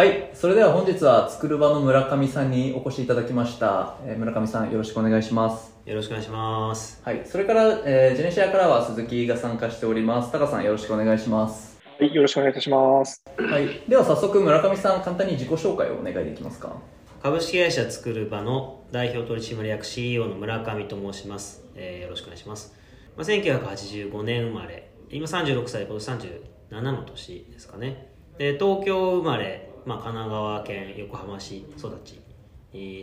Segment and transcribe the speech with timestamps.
[0.00, 0.30] はい。
[0.32, 3.98] それでは本日は作る場の村上さんにお越しいただきました。
[4.06, 5.74] えー村上さんよろしくお願いします。
[5.84, 7.02] よろしくお願いします。
[7.04, 7.20] はい。
[7.26, 10.32] それから、えージェネシアからは鈴木が参加しております。
[10.32, 11.78] タカさんよろしくお願いします。
[11.98, 13.22] はい、よろしくお願いいたします。
[13.36, 13.82] はい。
[13.86, 16.76] では早速村上さん簡単に自己紹介をお願いできますか？
[17.22, 21.66] 株式会社作る場の代表取締役 CEO の村上と申します。
[21.74, 22.74] えーよろしくお願いします。
[23.18, 28.08] まあ、1985年生まれ、今36歳、今年37の年ですかね。
[28.38, 32.20] で、東京生まれ、まあ、神奈川県横浜市育ち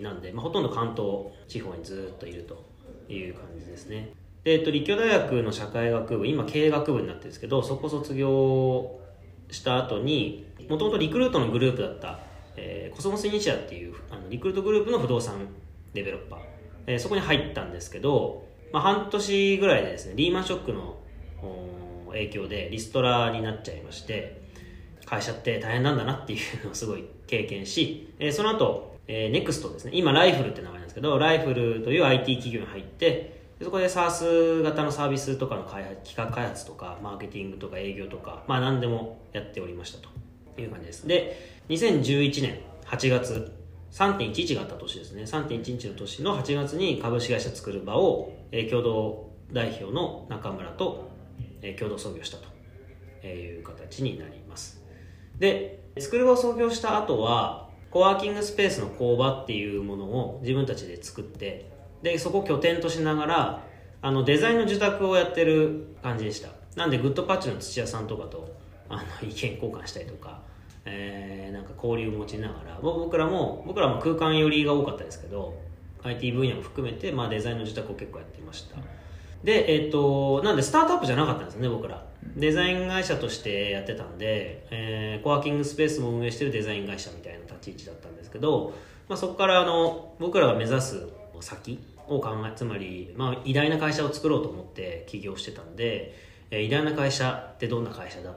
[0.02, 2.64] なんで、まあ、ほとんど関東地方にずっといると
[3.12, 4.14] いう感じですね。
[4.46, 9.02] で、えっと、立教大学の社会学部、今経営学部になってるんですけど、そこ卒業
[9.52, 12.20] した後に、もともとリクルートのグループだった、
[12.56, 15.48] えーコスモスイニシアっていうあのリクルートグループの不動産
[15.94, 16.40] デベロッパー、
[16.88, 20.98] えーそこに入ったんですけど、まあ、半年ぐらいでですね、リーマンショックの
[22.12, 24.37] 影響でリストラになっちゃいまして、
[25.08, 40.10] 会社って大変なんだなっていうのをすごい経験し、えーその後、えー、ネクストですね、今ライフルって名前なんですけど、ライフルという IT 企業に入って、そこで SaaS 型のサービスとかの開発企画開発とか、マーケティングとか営業とか、まあ何でもやっておりましたと
[40.62, 41.08] いう感じです。
[41.08, 43.54] で、2011年8月、
[43.92, 51.10] 3.11があった年ですね、3.11の年の8月に株式会社作る場を、えー共同代表の中村と、
[51.62, 52.38] えー共同創業した
[53.22, 54.37] という形になります。
[55.40, 61.72] で、作る場を創業した後は、コワーキングスペースの工場っていうものを自分たちで作って、
[62.04, 63.64] で、そこを拠点としながら、
[64.02, 66.50] あの、デザインの受託をやってる感じでした。
[66.76, 68.56] なんで、グッドパッチの土屋さんとかと、
[68.90, 70.42] あの、 意見交換したりとか、
[70.86, 75.56] えー、なんか交流を持ちながら、僕らも、僕らも空間寄りが多かったですけど、
[76.04, 78.78] IT 分野も含めて、まあ、デザインの受託を結構やってました。
[79.44, 82.04] で、えっ、と、なんでスタートアップじゃなかったんですね、僕ら。
[82.36, 88.74] デザイン会社としてやってたんで、えーコワーキングスペースも運営してるデザイン会社みたいな立ち位置だったんですけど、
[89.08, 91.08] まあ、そこからあの、僕らが目指す
[91.42, 96.16] 先を考え、つまり、まあ、偉大な会社を作ろうと思って起業してたんで、
[96.52, 98.32] えー偉大な会社ってどんな会社だ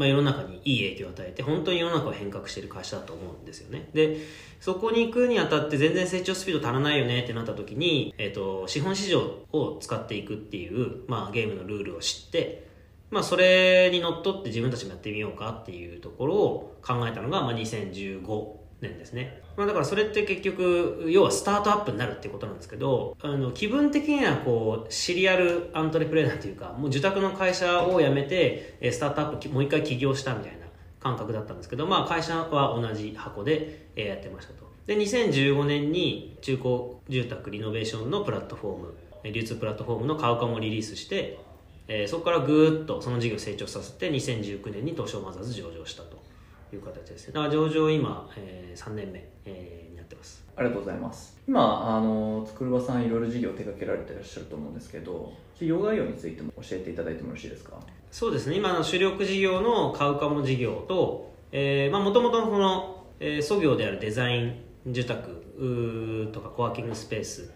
[0.00, 3.90] まあ、世の中にいい影響を与えて本当に世の中を変革している会社だと思うんですよね。
[3.92, 4.16] で
[4.58, 9.20] そこに行くにあたって全然成長スピード足らないよねってなった時に、えー、と資本市場
[9.52, 12.66] を使っていくっていう、まあ、ゲームのルールを知って、
[13.10, 18.46] まあ、それにのっとって自分たちもやってみようかっていうところを考えたのが、まあ、2015
[18.80, 30.60] 年ですね、まあ、だからそれって結局要はスタートアップになるってことなんですけどあの気分的にはこうシリアルアントレプレーナーというかもう受託の会社を辞めてスタートアップもう一回起業したみたいな
[30.98, 34.70] 感覚だったんですけど、まあ、会社は同じ箱でやってましたと。
[34.86, 38.94] で2015年に中古住宅リノベーションのプラットフォーム
[39.30, 41.38] 流通プラットフォームのカウカもリリースして
[41.86, 46.20] えーそこからぐーっとその事業成長させて2019年に東証マザーズ上場したと
[46.74, 47.34] いう形ですね。
[47.34, 51.38] だから上場今、え3年目、えーになってますありがとうございます。
[51.48, 57.78] 今、あの、作る場さんいろいろ事業を手掛けられていらっしゃると思うんですけど、事業概要についても教えていただいてもよろしいですか？
[58.10, 64.54] そうですね今の主力事業のカウカモの事業ともともとこの、えー、創業であるデザイン
[64.86, 67.50] 住宅とかコワーキングスペース、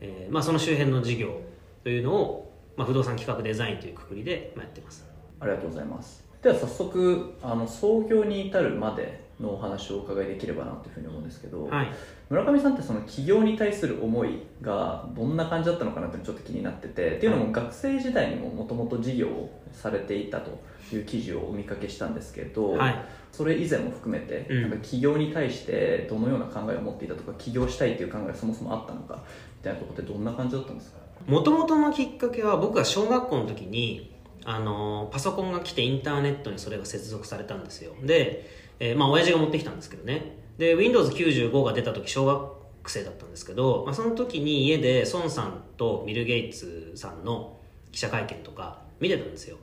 [0.00, 1.40] えーまあ、その周辺の事業
[1.82, 5.04] というのを、まあ、不動産企画デザインというくくりでまあやってます
[5.40, 6.24] ありがとうございます。
[6.42, 11.88] では早速、あの、創業に至るまでのお話をお伺いできればなというふうに思うんですけど、はい。
[12.30, 20.58] 村上さんってその起業に対する思いがどんな感じだったのかなってちょっと気になっててっていうのも学生時代にももともと事業をされていたと
[20.92, 23.04] いう記事をお見かけしたんですけど、はい。
[23.30, 24.62] それ以前も含めて、うん。
[24.62, 29.22] なんか起業に対してどのような考えを持っていたとか起業したいという考えがそもそもあったのか
[29.58, 30.98] みたいなところってどんな感じだったんですか？
[31.26, 34.14] もともとのきっかけは僕が小学校の時に
[34.44, 37.94] あのパソコンが来てインターネットにそれが接続されたんですよ。
[38.02, 38.48] で、
[38.78, 40.36] えーまあ親父が持ってきたんですけどね。
[40.58, 47.58] で Windows95 が出た時小学生だったんですけど、まあ、その時に家で孫さんとビル・ゲイツさんの
[47.92, 49.58] 記者会見とか見てたんですよ、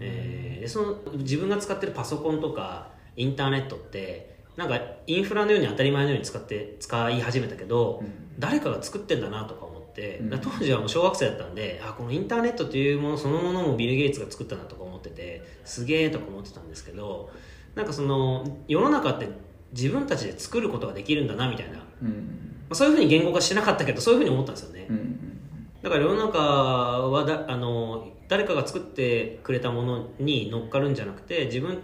[0.00, 8.02] えーでその自分が使ってるパソコンとかインターネットってなんかインフラのように当たり前のように使って使い始めたけど、
[8.40, 10.30] 誰かが作ってんだなとか思って、うん。
[10.40, 17.30] 当時はもう小学生だったんであこのインターネットというものそのものもビル・ゲイツが作ったなとか思っててすげえとか思ってたんですけど
[17.78, 19.28] なんかその世の中って
[19.72, 22.66] 自分たちで作ることができるんだなみたいな、まうん。
[22.70, 25.20] あ、そういうふうに言語化してなかったけどそういうふうに思ったんですよね、うん。
[25.80, 31.80] だから世の中はだあの誰かが作ってくれたものに乗っかるんじゃなくて自分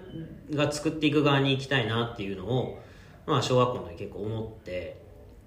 [0.50, 2.82] が作っていく側に行きたいなっていうのを、
[3.25, 5.00] まあ、小学校の時結構思って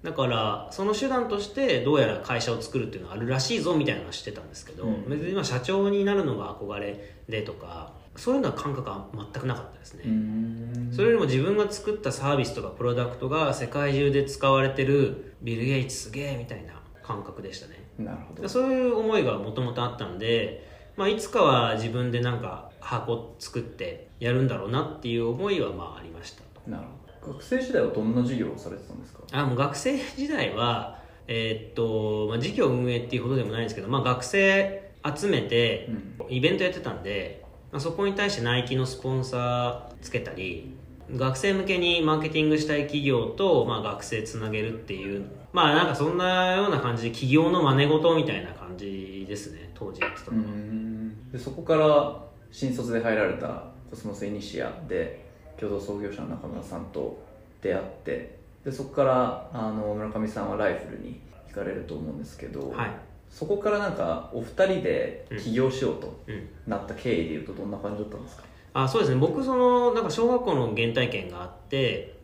[0.08, 5.06] だからその手段としてどうやら会社を作るっていうのがあるらしいぞみたいなのは知ってたんですけど、うん。
[5.06, 10.90] 別に今社長になるのが憧れでとかそういうのは感覚は全くなかったですね、うん。
[10.90, 17.74] それよりも自分が作ったサービスとかプロダクトが世界中で使われてるビル・ゲイツすげえみたいな感覚でしたね。
[17.98, 18.48] なるほど。
[18.48, 20.66] そういう思いがもともとあったんで、
[20.96, 26.42] まあ、いつかは自分でなんか箱作ってやるんだろうなっていう思いはまあありました。
[26.66, 26.97] なるほど
[27.28, 29.20] 学生時代はどんな授業をされてたんですか？
[29.32, 35.92] あもう学生時代はえーっと、まあ、事業運営っていうほどでもないんですけど、まあ、学生集めてう
[36.24, 36.34] ん。
[36.34, 40.74] イベントやってたんで、まあ、そこに対してナイキのスポンサーつけたり
[41.16, 45.24] 学生向けにマーケティングしたい企業と、まあ、学生つなげるっていう
[45.54, 51.30] まあなんかそんなような感じで企業の真似事みたいな感じですね当時やってたうのは、ん。
[51.32, 55.27] でそこから新卒で入られたコスモスイニシアで
[55.58, 57.18] 共同創業者の中村さんと
[57.60, 62.90] 出会ってでそこからあの村上さんはライフルに行かれると思うんですけど、はい。
[63.30, 66.48] そこからなんかお二人で起業しようとうん。
[66.66, 68.42] なった経緯でいうとどんな感じだったんですか？
[68.74, 69.20] あそうですね。
[69.20, 72.16] 僕そのなんか小学校の原体験があって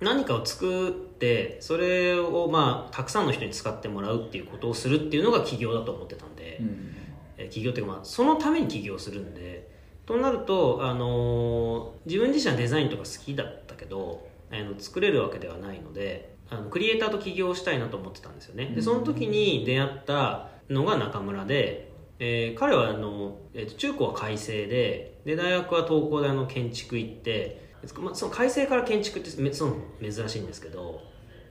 [0.00, 6.94] 何かを作ってそれをまあたくさんの人に使ってもらうっていうことをするっていうのが起業だと思ってたんで、うん。
[7.38, 9.65] えー起業っていうかまあそのために起業するんで
[10.06, 18.66] となると、あのー自分自身はデザインとか好きだったけどあの作れるわけではないのであのクリエイターと起業したいなと思ってたんですよね。
[18.66, 27.66] でその時に出会ったのが中村で、えー彼はあの、えー中高は開成でで大学は東工大の建築行って
[27.98, 31.02] まあ、その開成から建築ってめその珍しいんですけど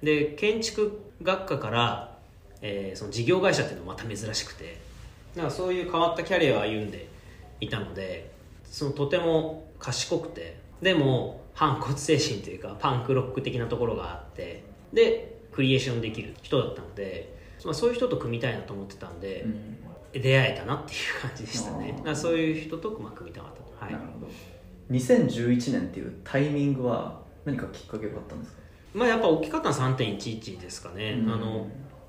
[0.03, 2.17] で建築学科から、
[2.61, 4.77] えーその事業会社っていうのもまた珍しくて
[5.35, 7.07] だからそういう変わったキャリアを歩んで
[7.59, 8.34] いたので
[8.69, 19.77] そのとても賢くてでも反骨精神というかパンクロック的なところがあってでクリエーションできる人だったので、まあ、そういう人と組みたいなと思ってたんで、うん。
[20.13, 21.93] 出会えたなっていう感じでしたね。
[22.15, 23.91] そういう人とまあ組みたかったと、はい。
[23.91, 24.27] なるほど。
[24.89, 28.59] 2011年っていうタイミングは何かきっかけがあったんですか？
[28.93, 31.33] まあやっぱ大きかったのは3.11ですかね、うん。
[31.33, 31.67] あの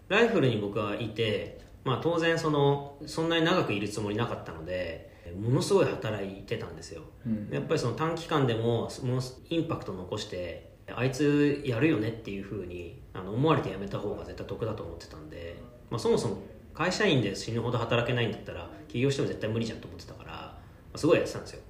[0.08, 7.02] ライフルに僕はいて、まあ、当然そのそんなに長くいるつもりなかったのでものすごい働いてたんですよ。
[7.26, 7.48] うん。
[7.50, 15.56] やっぱりその短期間でもものインパクト残してあいつやるよねっていうふうにあの思われて辞めた方が絶対得だと思ってたんで、
[15.90, 16.38] まあ、そもそも
[16.74, 20.60] 会社員で死ぬほど働けないんだったら起業しても絶対無理じゃんと思ってたから、ま
[20.94, 21.60] あ、すごいやってたんですよ。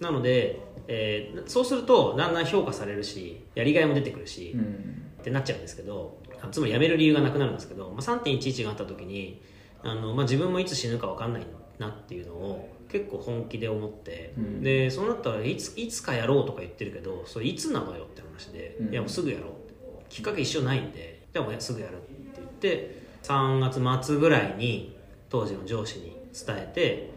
[0.00, 5.02] なので、えーそうするとだんだん評価されるしやりがいも出てくるし、うん。
[5.22, 9.40] ってなっちゃうんですけどあつまり辞める理由がなくなるんですけど、まあ、3.11があった時に
[9.82, 11.46] あの、まあ、自分もいつ死ぬか分かんない
[11.78, 14.62] なっていうのを結構本気で思って、うん。
[14.62, 18.92] でそうなったらいついつかやろうとか言ってるけどそれいつなのよって話で、うん。
[18.92, 19.72] いやもうすぐやろうって。
[20.10, 24.94] きっかけ一緒ないんでじゃあもうすぐやるって言って3月末ぐらいに
[25.30, 27.10] 当時の上司に伝えて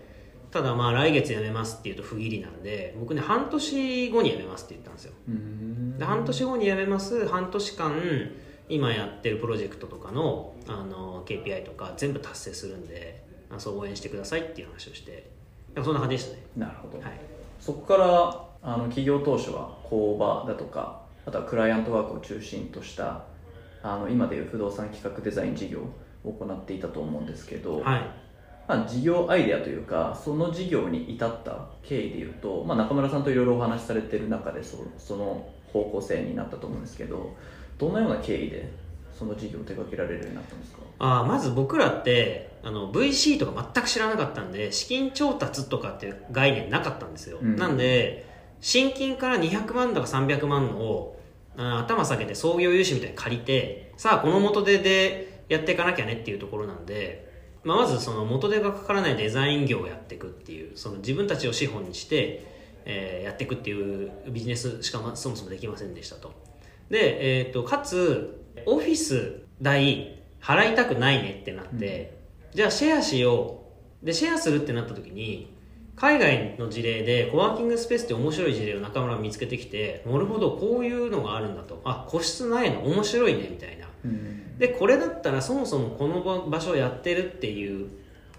[0.49, 5.13] ただまあ来月辞めますって言うと不義理なんで僕ね半年後に辞めますって言ったんですよ。
[5.27, 5.97] うん。
[5.97, 7.91] で半年後に辞めます半年間
[8.69, 13.23] 今やってるプロジェクトとかのあの KPI とか全部達成するんで
[13.53, 15.29] あそう応援してくださいっていう話をして
[15.75, 16.43] なんかそんな感じでしたね。
[16.57, 17.19] なるほど、はい。
[17.59, 23.23] そこからあの企業当初は工場だとかあとはクライアントワークを中心とした
[23.83, 25.81] あの今でいう不動産企画デザイン事業
[26.23, 28.25] を行っていたと思うんですけど、はい。
[28.67, 37.35] まあ、事業アイデアというかその事業に至った経緯でいうと、まあ、中村さんといろいろお話しされてる中でそその方向性になったと思うんですけど
[37.77, 38.71] どんなような経緯で
[39.17, 40.79] その事業を手掛けられるようになったんですか？
[40.99, 47.55] あーまず僕らってあの VC とか全く知らなかったんで資金調達とかっていう概念なかったんですよ、うん。
[47.55, 48.25] なんで
[48.61, 51.15] 新金から200万とか300万を
[51.57, 57.31] 頭下げて創業融資みたいに借りてさあこの元手でやっていかなきゃねっていうところなんで、
[57.63, 62.45] まあ、まずその元手がかからないデザイン業をやっていくっていうその自分たちを資本にして、
[62.85, 66.31] えーやっていくっていうビジネスしかまそもそもできませんでしたと。
[66.89, 72.17] で、えー、とかつオフィス代払いたくないねってなって、
[72.53, 73.61] じゃあシェアしよ
[74.03, 74.05] う。
[74.05, 75.51] でシェアするってなった時に
[75.95, 81.81] 海外の事例でコワーキングスペースって面白い事例を中村が見つけてきてなるほどこういうのがあるんだと。
[81.85, 82.85] あ個室ないの？
[82.85, 83.87] 面白いねみたいな。
[84.03, 84.57] うん。
[84.57, 87.89] でこれだったらそもそもこの場所をやってるっていう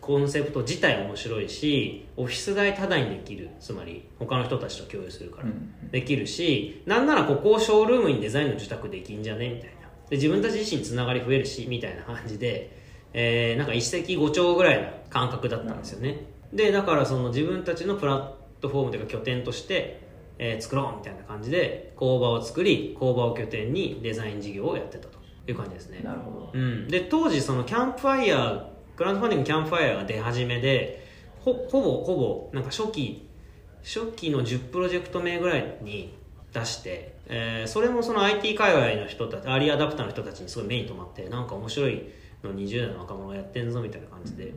[0.01, 3.51] コンセプト自体面白いしオフィス代タダにできる。
[3.59, 5.91] つまり他の人たちと共有するから、うん。
[5.91, 9.49] できるしなんならここをショールームにデザインの受託できんじゃね？
[9.49, 9.76] みたいな
[10.11, 12.71] で自分たち自身つながり増えるしみたいな感じで、
[13.13, 16.27] えーなんか一石五鳥ぐらいな感覚だったんですよね。
[16.53, 20.01] でだからその自分たちのプラットフォームというか拠点として、
[20.39, 26.01] えー作ろうみたいな感じで工場を作り工場を拠点にデザイン事業をやってたという感じですね。
[26.03, 26.51] なるほど。
[26.53, 28.65] うん、で当時そのキャンプファイヤー
[28.97, 31.07] クラウドファンディングキャンプファイヤーが出始めで
[31.41, 33.29] ほほぼほぼなんか初期
[33.83, 36.17] 初期の10プロジェクト名ぐらいに
[36.53, 42.03] 出して、えーそれもその IT 界隈の人たちアーリーアダプターの人たちにすごい目に留まってなんか面白い
[42.43, 44.55] の20代の若者がやってんぞみたいな感じで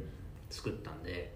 [0.49, 1.35] 作ったんで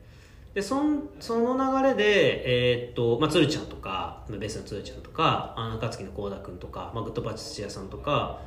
[0.54, 8.40] でそんその流れで、えーっとまあ、鶴ちゃんとかベースの鶴ちゃんとかあ中月の幸田君とか、まあ、 Goodpatch 土屋さんとか、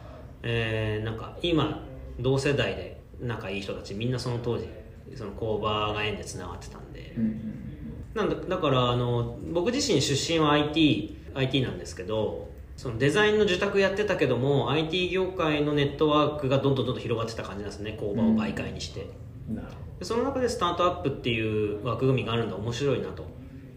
[0.42, 1.82] えーなんか今
[2.20, 4.68] 同世代で仲いい人たちみんなその当時
[5.14, 7.62] その工場が縁でつながってたんで、うん
[8.14, 17.96] なんだだからあの僕自身出身は IT, IT なんですけどそのデザインの受託やってたけども IT 業界のネットワークがどんどんどんどん広がってた感じなんですね。
[17.98, 19.08] 工場を媒介にして、
[19.48, 19.62] うん。
[20.02, 23.24] その中でスタートアップっていう枠組みがあるんだ面白いなと。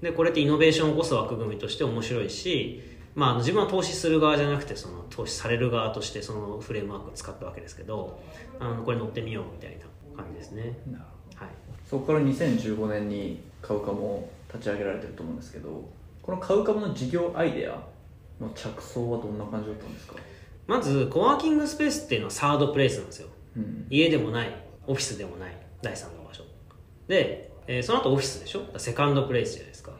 [0.01, 2.81] でこれってイノベーションを起こす枠組みとして面白いし、
[3.15, 8.19] まああの、自分は投資する側じゃなくてその投資される側としてそのフレームワークを使ったわけですけど
[8.59, 9.85] あのこれ乗ってみようみたいな
[10.21, 10.77] 感じですね。
[11.35, 11.49] はい。
[11.89, 15.89] そこから2015年にカウカモを立ち上げられてると思うんですけど
[16.29, 17.71] このカウカモの事業アイデア
[18.39, 20.13] の着想はどんな感じだったんですか、
[20.67, 23.29] まずコワーキングスペースっていうのはサードプレイスなんですよ。
[23.57, 23.87] うん。
[23.89, 24.55] 家でもない。
[24.85, 25.57] オフィスでもない。
[25.81, 26.43] 第三の場所。
[27.07, 28.61] で、えーその後オフィスでしょ？
[28.77, 29.91] セカンドプレイスじゃないですか。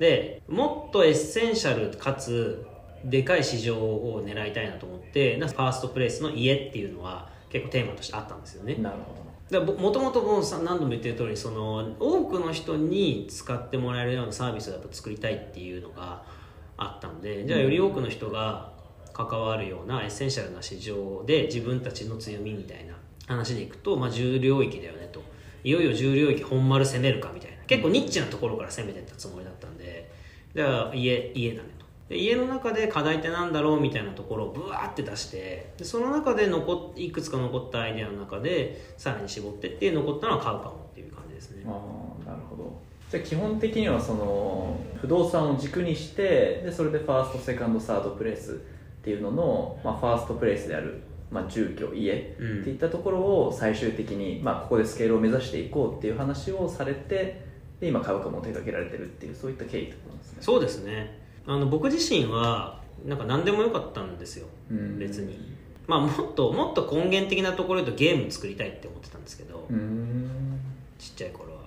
[0.00, 2.66] でもっとエッセンシャルかつ
[3.04, 8.74] でかい市場を狙いたいなと思ってファーストプレイスの家っていうのは結構テーマとしてあったんですよね。
[8.74, 16.22] なるほだからもともともさ何度も言ってる通りその多くの人に使ってもらえるようなサービスをやっぱ作りたいっていうのが
[16.76, 18.72] あったんでじゃあより多くの人が
[19.12, 22.94] 関わるようなエッセンシャルな市場で自分たちの強みみたいな
[23.26, 25.22] 話でいくと、まあ、住領域だよねと。
[25.62, 27.56] いよいよ重領域本丸攻めるかみたいな。
[27.66, 30.10] 結構ニッチなところから攻めてったつもりだったんで
[30.54, 31.73] じゃあ家家だね。
[32.08, 41.62] で家の中で課題ってなんだろうみたいなところをブワーって出してでその中で残っいくつか残ったアイデアの中でさらに絞ってって残ったのは買うかもっていう感じですね。
[41.64, 41.74] どあ
[42.26, 42.80] あなるほど。
[43.10, 48.54] じゃあ基本的にはその不動産を軸にしてでそれでファーストセカンドサードプレイスっ
[49.04, 57.44] ていうのの、まあ、ファーストプレイスである、まあ、住居家ってうんいったところを最終的に、まあ、ここでスケールを目指していこうっていう話をされて
[57.80, 60.38] で今株価も手掛けられてるっていうそういった経緯ってことなんですね。
[60.40, 64.46] そうですねあの僕自身はなんか何でもよかったんですよ。
[64.70, 64.98] うん。
[64.98, 65.38] 別に。
[65.86, 70.58] まあもっともっと根源的なところでゲーム作りたいって思ってたんですけど、うん。
[70.98, 71.60] ちっちゃい頃は。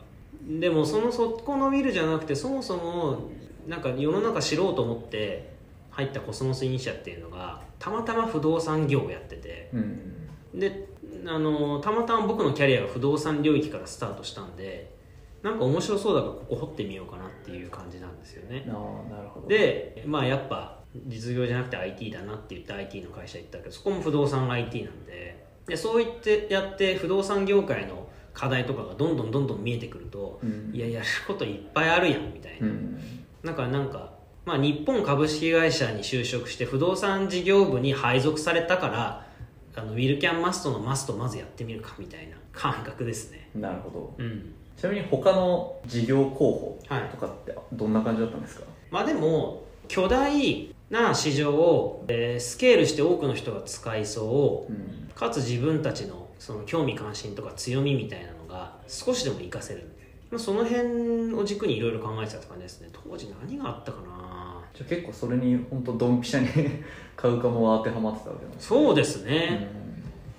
[0.48, 3.29] でもそのそこのウィルじゃなくてそもそも
[3.67, 5.53] なんか世の中知ろうと思って
[5.91, 9.69] 入ったコスモスイニシアっていうのがたまたま不動産業をやってて。
[9.74, 10.60] うん。
[10.60, 10.88] で
[11.25, 14.97] あのたまたま僕のキャリアが不動産領域からスタートしたんで
[15.44, 18.65] なんか面白そうだからここ掘ってみようかなっていう感じなんですよね。
[18.70, 19.48] ああなるほど。
[19.48, 23.65] でまあやっぱ実業じゃなくて IT だなって言って IT の会社行ったけ。
[23.65, 25.46] どそこも不動産 IT なんで。
[25.67, 30.72] でそう言ってやって不動産業界の課題とかがどんどんどんどん見えてくると、うん。
[30.74, 33.00] いややることいっぱいあるやんみたいな、うん。
[33.44, 34.13] なんかなんか、
[34.46, 39.27] まあ、日本株式会社に就職して不動産事業部に配属されたから
[39.75, 43.50] あのウィルキャンマストのマストまずやってみるかみたいな感覚ですね。
[43.53, 44.15] なるほど。
[44.17, 54.72] うんちなみに他の事業候補はいとかってどんな感じだったんですか、まあでも巨大な市場を、えースケールして多くの人が使いそう。
[54.72, 55.10] うん。
[55.13, 59.89] かつ自分たちのその興味関心とか強みみたいなのが少しでも活かせる。
[60.29, 62.89] まあその辺を軸にいろいろ考えてたって感じですね。
[62.93, 64.62] 当時何があったかな？
[64.74, 66.69] じゃあ結構それに本当ドンピシャに
[67.15, 69.87] 買うかも当てはまってたわけなんですそうですね、ね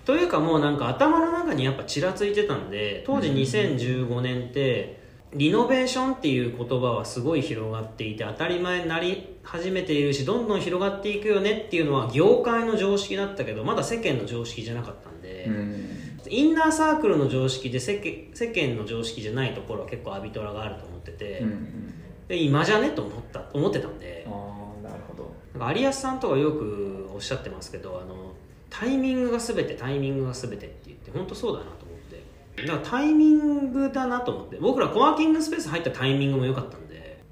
[0.09, 5.03] というかもうなんか頭の中にやっぱちらついてたんで当時うん2015年って
[5.35, 15.99] リノベーションっていう言葉はすごい広がっていて当たり前になり始めているしどんどん広がっていくよねっていうのは業界の常識だったけどまだ世間の常識じゃなかったんで、うん。
[16.31, 21.95] インナーサークルの常識で世間世間の常識じゃないところは結構アビトラがあると思ってて、うんうん。
[22.29, 25.35] で今じゃねと思った思ってたんでああなるほど。
[25.53, 28.28] なんか有安さんとかよくおっしゃってますけどあの
[28.71, 32.63] タイミングが全てタイミングが全てって言って本当そうだなと思って。
[32.67, 34.57] だからタイミングだなと思って。
[34.57, 37.23] 僕らコワーキングスペース入ったタイミングも良かったんで。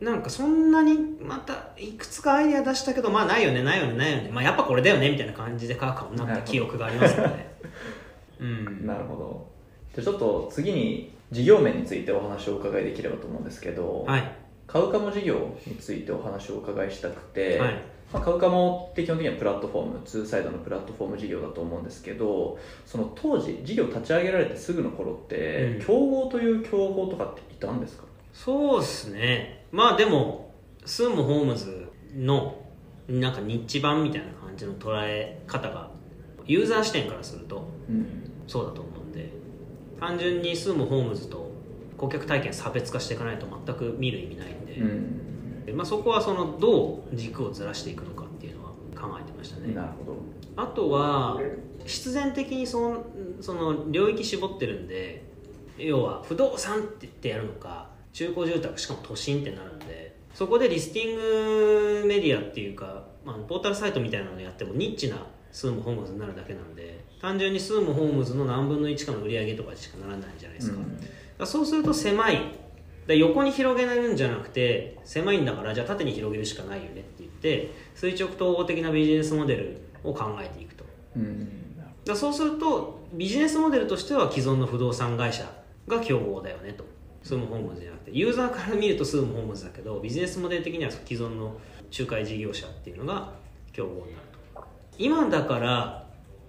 [0.00, 4.30] なんかそんなにまたいくつかアイデア出したけどまあないよねないよねないよね。
[4.32, 7.56] まあやっぱこれだよねみたいな感じで書くかもなった 記憶がありますよね。
[8.40, 8.86] うん。
[8.86, 9.48] なるほど。
[9.94, 14.32] じゃあちょっと次に事業面についてお話をお伺いできればと思うんですけど、はい。
[14.66, 25.86] カウカモ事業についてお話をお伺いしたくて、はいまあ、カウカモって基本的にはプラットフォームツーサイドのプラットフォーム事業だと思うんですけどその当時事業立ち上げられてすぐの頃って、うん。
[25.86, 28.04] 競合という競合とかっていたんですか？
[28.32, 29.66] そうですね。
[29.72, 30.54] まあでも
[30.86, 31.86] スームホームズ
[32.16, 32.62] の
[33.08, 35.90] なんかニッチ版みたいな感じの捉え方が
[36.46, 38.06] ユーザー視点からするとうん。
[38.46, 39.30] そうだと思うんで
[40.00, 41.50] 単純にスームホームズと
[41.98, 45.20] 顧客体験差別化していかないと全く見る意味ないんでうん
[45.72, 49.74] まあ、そこはそのどう軸をずらしていくのかっていうのは考えてましたね。
[49.74, 50.16] なるほど。
[50.56, 51.40] あとは
[51.86, 53.04] 必然的にその
[53.40, 55.24] その領域絞ってるんで
[55.78, 65.16] 要は不動産って言ってやるのか中古住宅しかも都心ってなるんでそこでリスティングメディアっていうか、まあ、ポータルサイトみたいなのやってもニッチな
[65.52, 70.90] スームホームズになるだけなんで単純にスームホームズの何分の1かの売り上げとかしかならないじゃないですか,、だか
[71.38, 72.40] らそうすると狭い
[73.08, 80.84] だ横に広げるんじゃなくて狭いんだからじゃあ縦に広げるしかないよねって言って垂直統合的なビジネスモデルを考えていくと。
[81.16, 81.48] うん。
[82.04, 85.50] だそうするとビジネスモデルとしては既存の不動産会社
[85.86, 86.84] が競合だよねと。
[87.22, 88.10] スームホームズじゃなくて。
[88.12, 91.58] ユーザーから見るとスームホームズだけどビジネスモデル的には既存の
[91.98, 93.32] 仲介事業者っていうのが
[93.72, 94.12] 競合になる
[94.54, 94.64] と。
[94.98, 96.06] 今だから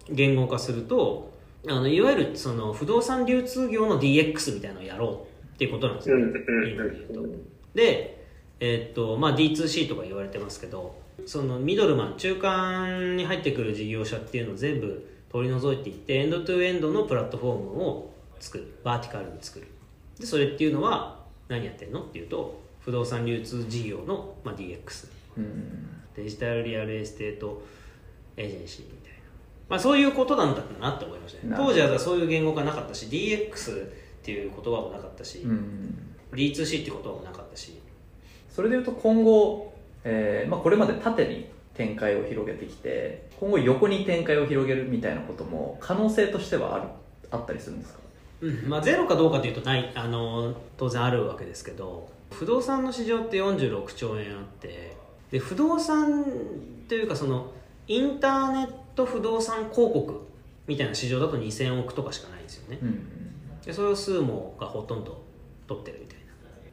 [0.09, 1.31] 言語化すると
[1.67, 5.28] あのいわゆるその不動産流通業の DX みたいなのをやろう
[5.59, 7.35] っていうことなんですよ、うんいいので言うと。
[7.73, 8.25] で、
[8.61, 18.79] えーっとまあ、D2C とか言われてますけどそのミドルマン中間に入ってくる事業者っていうのを全部取り除いていってエンドトゥエンドのプラットフォームを作る。
[18.85, 19.67] バーティカルに作る。
[20.17, 22.03] でそれっていうのは何やってんの？
[22.03, 25.89] っていうと不動産流通事業の、まあ、DX うん。
[26.15, 27.61] デジタルリアルエステート
[28.37, 29.17] エージェンシーみたいな、
[29.67, 31.53] まあ、そういうことなんだなって思いましたね。
[31.57, 36.15] 当時はそういう言語がなかったし DX っていう言葉もなかったし、うん。
[36.33, 37.79] D2C っていう言葉もなかったし。
[38.49, 39.73] それでいうと今後、
[40.03, 46.85] えーまあ、これまで縦に展開を広げてきて今後横に展開を広げるみたいなことも可能性としてはある
[47.31, 47.99] あったりするんですか？
[48.41, 48.67] うん。
[48.67, 54.95] まあ、ゼロかどうかというとないあの当然あるわけですけど不動産の市場って46兆円あって
[55.31, 56.25] で不動産
[56.89, 57.51] というかその
[57.87, 60.27] インターネット不動産広告
[60.67, 62.79] みたいな市場だと2000億とかしかないんですよね。
[62.81, 63.18] うん
[63.69, 65.21] でそれをスーモがほとんど
[65.67, 66.17] 取ってるみたい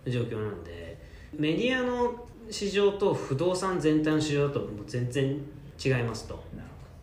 [0.07, 0.99] な状況なんで
[1.37, 5.39] メディアの市場と不動産全体の市場だともう全然
[5.85, 6.43] 違いますと。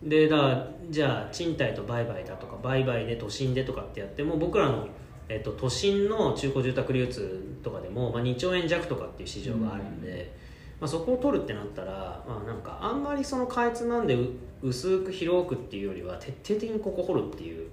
[0.02, 4.88] でだからじゃあ賃貸と売買だとか売買で都心でとかってやっても僕らの、
[5.30, 10.36] えっと、都心の中古住宅流通とかでも、まあ、2兆円弱とかっていう市場があるんで、
[10.82, 14.32] まあ、そこを取るってなったら、まあ、なんかあんまりそのかいつまんでう
[14.63, 17.70] 薄く広くっていうよりは徹底的にここ掘るっていう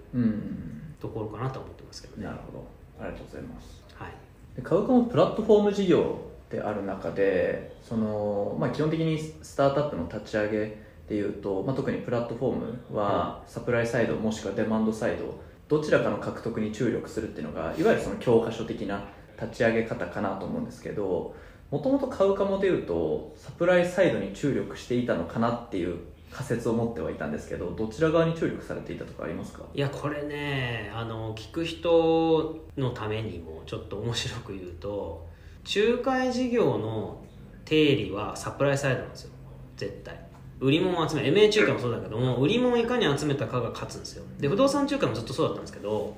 [1.01, 2.25] ところかなと思ってますけどね。
[2.25, 2.65] なるほど。
[3.01, 3.83] ありがとうございます。
[3.95, 4.13] はい。
[4.55, 10.77] でカウカもプラットフォーム事業である中でその、まあ、基本的にスタートアップの立ち上げ
[11.09, 12.57] でいうと、まあ、特にプラットフォー
[12.93, 19.05] ムはサプライサイドもしくはデマンドサイドどちらかの獲得に注力するっていうのがいわゆるその教科書的な
[19.41, 21.35] 立ち上げ方かなと思うんですけど
[21.71, 25.99] もともと買うかもでいうとサプライサイドに注力していたのかなっていう
[26.33, 29.65] 仮説を持ってはいたんですけどどちら側に注力されていたとかありますか？
[29.75, 35.27] いやこれねあの聞く人のためにもちょっと面白く言うと
[35.65, 37.25] 仲介事業の
[37.65, 39.31] 定理はサプライサイドなんですよ。
[39.77, 40.19] 絶対。
[40.61, 44.25] 売り物を集め MA 仲介もそうだけども売り物をいかに集めたかが勝つんですよ。
[44.39, 46.17] で不動産仲介もずっとそうだったんですけど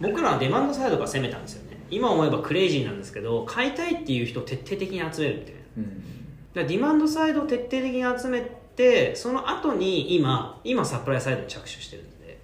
[0.00, 1.82] 僕らはデマンドサイドが攻めたんですよね。
[1.90, 5.60] 今思えばクレイジーなんですけど買いたいっていう人を徹底的に集めるみたいな。
[5.78, 5.84] うん。
[5.86, 12.38] だからディマンドサイドを徹底的に集めてその後に今今サプライサイドに着手してるんで。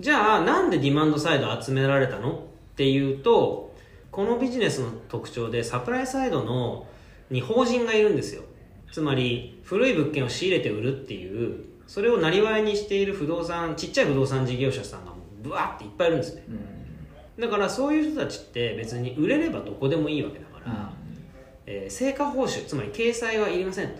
[0.00, 2.36] じゃあなんでディマンドサイド集められたのっ
[2.74, 3.72] ていうと
[4.10, 6.86] このビジネスの特徴でサプライサイドの
[7.30, 8.42] に法人がいるんですよ。
[8.92, 16.44] つまり古い物件を仕入れて売るっていうそれをなりわいにしている不動産ちっちゃい不動産事業者さんがもうブワーっていっぱいいるんですね。
[16.48, 17.42] うん。
[17.42, 20.92] だからそういう人たちって別に売れればどこでもいいわけだから、
[21.66, 23.96] えー成果報酬つまり掲載はいりませんと。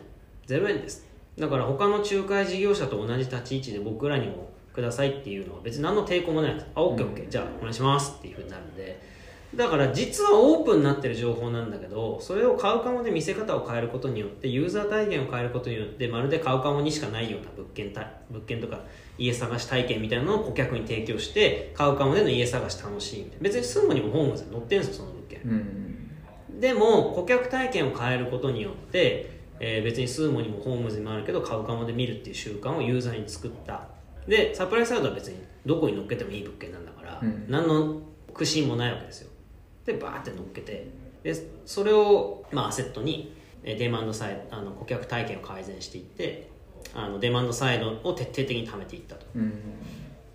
[0.47, 1.07] 0円です
[1.39, 6.67] だから他の仲介事業者と同じ立ち位置で僕らにもくださいっていうのは別に何の抵抗もないです。
[6.75, 9.15] あ OKOK、じゃあお願いしますっていうふうになるんで。
[9.57, 18.81] だから実はオープンになってる情報なんだけどそれを買うかもで見せ方を変えることによってユーザー体験を変えることによってまるで買うかもにしかないような物件た物件とか
[19.17, 23.43] 家探し体験みたいなのを顧客に提供して買うかもでの家探し楽しいみたいな。
[23.45, 25.41] 別にスーモにもホームズに載ってるんですよその物件。
[25.45, 26.61] うん。
[26.61, 29.34] でも顧客体験を変えることによって、
[29.67, 33.89] えー別にスーモにもホームズにもあるけど買うかもで見るっていう習慣をユーザーに作った。
[34.29, 37.47] でサプライサイドは別にどこに乗っけてもいい物件なんだから、うん。
[37.49, 38.03] 何の
[38.35, 39.31] 苦心もないわけですよ。
[39.87, 40.87] でバーって乗っけて。
[41.23, 46.51] でそれを、まあ、アセットにえーデマンドサイドあの顧客体験を改善していって
[46.95, 49.25] あのデマンドサイドを徹底的に貯めていったと。
[49.35, 49.51] うん。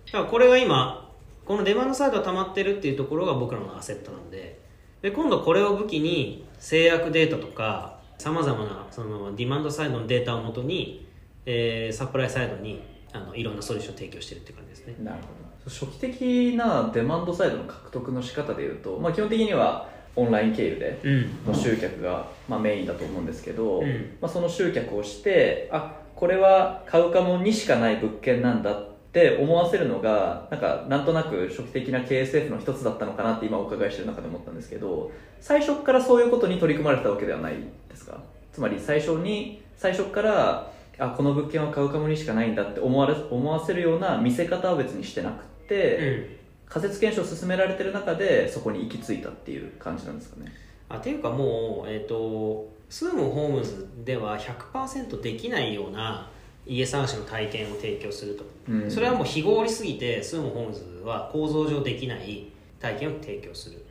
[0.06, 1.08] だからこれが今
[1.44, 4.60] このデマンドサイドが溜まってるっていうところが僕らのアセットなんで
[5.02, 7.89] で今度これを武器に制約データとか
[8.20, 11.08] さまざまなそのディマンドサイドのデータをもとに、
[11.46, 12.82] えーサプライサイドに
[13.14, 14.96] あのいろんなソリューションを提供してるっていう感じですね。
[15.02, 15.28] なるほ
[15.64, 15.70] ど。
[15.70, 21.46] 初期的なデマンドサイドの獲得の仕方でいうと、まあ、基本的にはオンライン経由でうん。
[21.46, 24.18] の集客が、まあ、メインだと思うんですけど、うん。
[24.20, 37.54] まあ、その集客をしてあこれは買うかもにしかない物件なんだって思わせるのがなんかなんとなく初期的な KSF の一つだったのかなって今お伺いしてる中で思ったんですけど最初からそういうことに取り組まれてたわけではない
[37.88, 38.20] ですか？
[38.52, 46.40] つまり最初に最初からあこの物件は買うかもにしかないんだって思われ思わせるような見せ方は別にしてなくて、うん。
[46.70, 50.52] 仮説検証を進められてる中でそこに行き着いたっていう感じなんですかね？
[50.88, 56.30] あっていうかもう、えっとスームホームズでは100%できないような
[56.70, 58.90] 家探しの体験を提供すると、うん。
[58.90, 63.84] それはもう非合理すぎてスームホームズは構造上できない体験を提供する。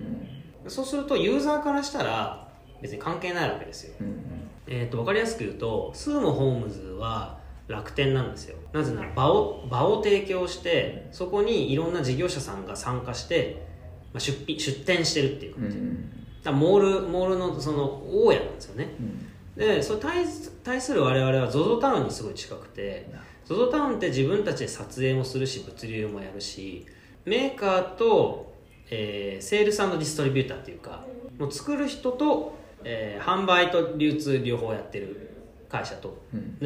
[0.64, 0.72] うん。
[0.72, 2.48] そうするとユーザーからしたら
[2.82, 4.24] 別に関係ないわけですよ、うん
[4.68, 8.58] えー、と分かりやすく言うとスームホームズは楽天なんですよ。
[8.74, 13.68] なぜなら場を場を提供してそこにいろんな事業者さんが参加して、
[14.14, 16.10] まあ、出品出店してるっていうう感じ、ん。
[16.44, 18.96] だモールモールのその大家なんですよね。
[19.00, 19.29] うん
[19.60, 20.26] でそれ対
[20.64, 23.10] 対する我々は ZOZO タウンにすごい近くて
[23.46, 26.86] ZOZO タウンって自分たちで撮影もするし物流もやるし
[27.26, 28.54] メーカーと、
[28.90, 31.04] えーセールスディストリビューターっていうか
[31.38, 35.30] もう作る人と、えー販売と流通両方やってる
[35.68, 36.58] 会社とうん。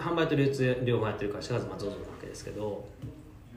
[0.00, 2.88] 販売と流通両方やってる会社が、まあ、ZOZO なわけですけど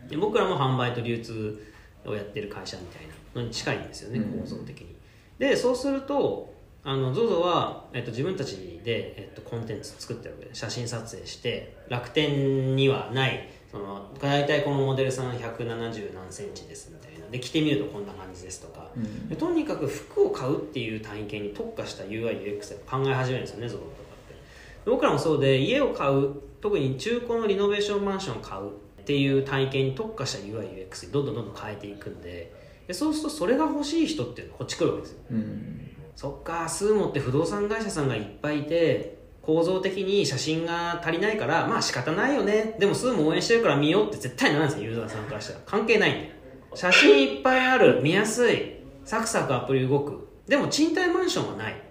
[0.10, 1.66] で僕らも販売と流通
[2.06, 4.42] をやってる会社みたいなのに近いんですよねうん。
[4.42, 4.94] 構造的に。
[5.40, 6.51] でそうすると
[6.84, 17.30] あの ZOZO は、えっと、自分たちで、えっと、コンテンツ作ってるわけで写真撮影して楽天にはないその大体このモデルさん170何センチですみたいな。
[17.32, 19.30] で着てみるとこんな感じですとか、うん。
[19.30, 24.34] でとにかく服を買うっていう体験に特化した UIUX で考え始めるんですよね ZOZO とかって。
[24.34, 32.60] で僕らもそうで家を買う特に中古のリノベーションマンションを買うっていう体験に特化した UIUX にどんどんどんどん変えていくんで。
[32.88, 35.20] でそうするとそれが欲しい人っていうのがこっち来るわけですよ。
[35.32, 35.92] うん
[36.22, 42.76] そっかスーモって不動産会社さんがいっぱいいて構造的に写真が足りないからまあ仕方ないよね。
[42.78, 45.60] でもスーモ応援してるから見ようって絶対ならないんですよユーザーさんからしたら。
[45.66, 46.32] 関係ないんだよ。
[46.76, 48.02] 写真いっぱいある。
[48.04, 48.76] 見やすい。
[49.04, 50.28] サクサクアプリ動く。
[50.48, 51.82] でも賃貸マンションはない。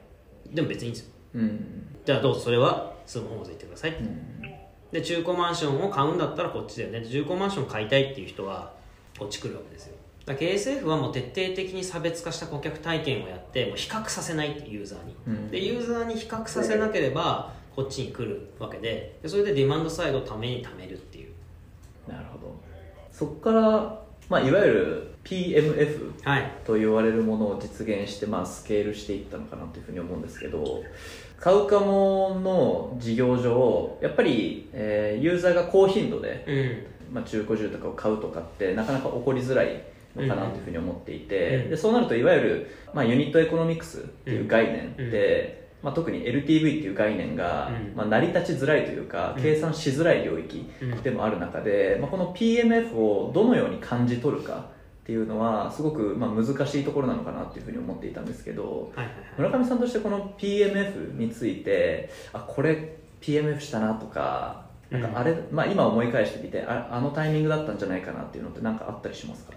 [0.48, 1.12] でも別にいいんですよ。
[1.34, 1.86] うん。
[2.04, 2.34] じゃあどう？
[2.34, 3.96] ぞそれはスーモホームズ行ってください。
[3.96, 4.40] うん。
[4.92, 7.04] で中古マンションを買うんだったらこっちだよね。
[7.04, 8.74] 中古マンション買いたいっていう人は
[9.18, 9.96] こっち来るわけですよ
[10.30, 15.16] だ KSF はもう徹底的に差別化した顧客体験をやってもう比較させないってユーザーに。
[15.26, 15.50] うん。
[15.50, 21.32] でユーザーに比較させなければこっちに来るわけででそれでディマンドサイドをために貯めるっていう。
[22.10, 22.60] なるほど。
[23.10, 26.52] そこから、まあ、いわゆる PMF はい。
[26.64, 30.82] と言われるものを実現して、まあ、スケールしていったのかなというふうに思うんですけど
[31.38, 37.14] カウカモの事業上やっぱり、えーユーザーが高頻度で、うん。
[37.14, 39.82] まあ、中古住宅を買うとかってなかなか起こりづらい
[40.16, 46.44] のかなというふうに思っていて、うんでそうなるといわゆる、まあ、ユニットエコノミクスっていう概念って、まあ、特に LTV っ
[46.82, 47.96] ていう概念が、うん。
[47.96, 49.42] まあ、成り立ちづらいというか、うん。
[49.42, 54.66] 計算しづらい領域うんでもある中で、まあ、この PMF をどのように感じ取るか
[55.00, 58.92] っていうのはすごくまあ難しいところなのかなっていうふうに思っていたんですけど
[59.38, 69.52] 村上さんとしてこの PMF についてあこれ PMF したなとかなんかあれ、まあ、今思い返してみてああのタイミングだったんじゃないかなっていうのって何かあったりしますか？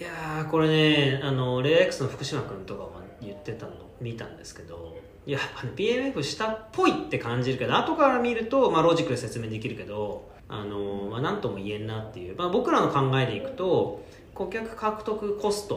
[0.00, 15.74] いやーこれねあのレイ X の福島君とかも言ってたの見たんですけどいやあの PMF したっぽいって感じるけど後から見ると、まあ、ロジックで説明できるけどあの、まあ、何とも言えんなっていう、まあ、僕らの考えでいくと顧客獲得コスト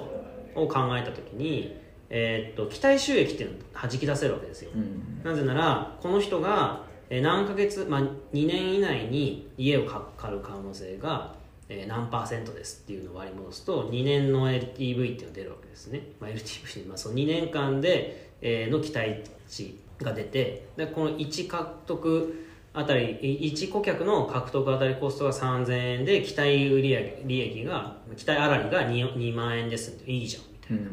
[0.56, 1.78] を考えた時に、
[2.10, 4.72] えーっと期待収益っていうのを弾き出せるわけですよ。
[4.74, 5.22] うん。
[5.22, 10.00] なぜならこの人がえー何ヶ月、まあ、2年以内に家を買
[10.32, 11.36] う可能性が
[11.74, 30.12] えー何パーセントですっていうのを割り戻すと2年の LTV っていうのが出るわけですね、まあ、LTV、まあ、その2年間で、えーの期待値が出てでこの1獲得あたり1顧客の獲得あたりコストが3000円で期待売上利益が期待粗利が 2, 2万円ですって。
[30.12, 30.84] いいじゃんみたいな。
[30.84, 30.88] うん。
[30.88, 30.90] っ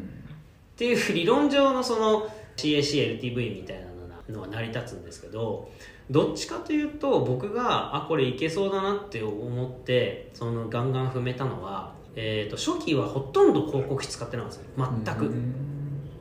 [0.77, 3.83] ていう理論上のその CACLTV みたい
[4.29, 5.71] なのは成り立つんですけど
[6.11, 14.89] どっちかというと僕があこれいけそうだなって思ってそのガンガン踏めたのは、えー、と初期はほとんど広告費使ってなかったんですよ。
[15.05, 15.55] 全く、うん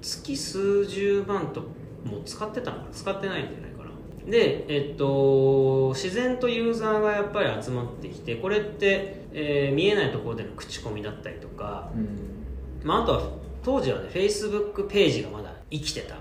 [0.03, 1.61] 月数十万と
[2.09, 2.91] もう使ってたのかな。
[2.91, 3.91] 使ってないんじゃないかな。
[4.31, 12.87] でえっと自然とユーザーがやっぱり集まってきてこれって、えー見えないところでの口コミだったりとかうん。
[12.87, 13.23] まあ、あとは
[13.63, 16.17] 当時はね Facebook ページがまだ生きてた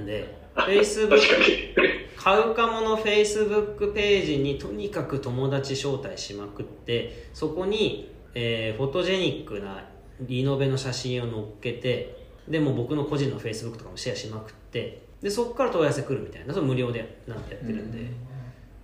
[0.00, 1.94] んで Facebook 確かに。
[2.16, 9.84] 買うかもの Facebook ページにとにかく友達招待しまくってそこに、えーフォトジェニックな
[10.20, 12.16] リノベの写真を載っけて
[12.48, 18.10] でもう僕の個人のフェイスブックとかもシェアしまくってでそこから問い合わせ来るみたいなそれ無料でなんてやってるんで,、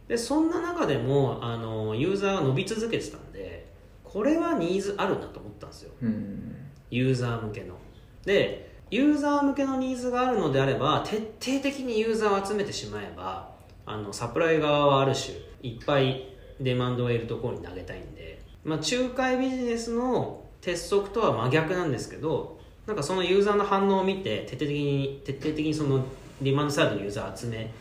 [0.08, 3.66] でそんな中でもあのユーザーが伸び続けてたんで
[4.04, 5.92] これはニーズあるなと思ったんですよ。
[6.02, 6.56] うん。
[6.90, 7.76] ユーザー向けの。
[8.24, 13.50] でユーザー向けのニーズがあるのであれば徹底的にユーザーを集めてしまえば
[13.86, 16.24] あのサプライ側はある種いっぱい
[16.60, 26.04] デマンドを得るところに投げたいんで、まあ、仲介ビジネスの鉄則とは真逆なんですけどなんかそのユーザーの反応を見て徹底的に徹底的にその
[26.42, 27.72] デマンドサイドのユーザーを集め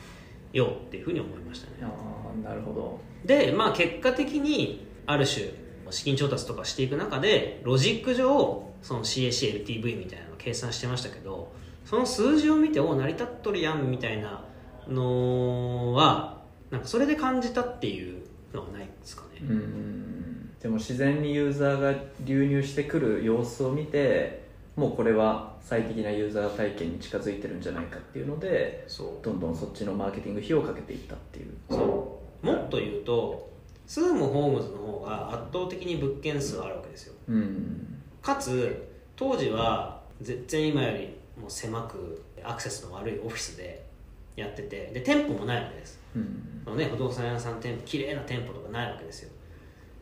[0.53, 1.77] ようっていうふうに思いましたね。
[1.81, 2.99] ああなるほど。
[3.25, 5.47] でまあ結果的にある種
[5.91, 11.51] 資金調達とかしていく中でロジック上その CACLTV みたいな計算してましたけど
[11.85, 14.43] その数字を見てお成り立っとるやんみたいな
[14.87, 16.39] のは
[16.71, 18.23] なんかそれで感じたっていう
[18.53, 21.93] のはないですかね、うんでも自然にユーザーが
[22.25, 24.43] 流入してくる様子を見て
[24.75, 29.25] もうこれは最適なユーザー体験に近づいてるんじゃないかっていうのでそう。
[29.25, 31.53] どんどんそっちのマーケティング費用をかけていったっていう。
[31.69, 32.45] そう。
[32.45, 33.49] もっと言うと
[33.87, 37.13] スームホームズの方が圧倒的に物件数あるわけですよ。
[37.27, 38.01] うん。
[38.21, 43.85] かつ当時は全然今よりも狭くアクセスの悪いオフィスで
[44.35, 45.99] やっててで店舗もないわけです。
[46.15, 46.61] うん。
[46.63, 49.31] そのね、不動産屋さん店舗綺麗な店舗とかないわけですよ。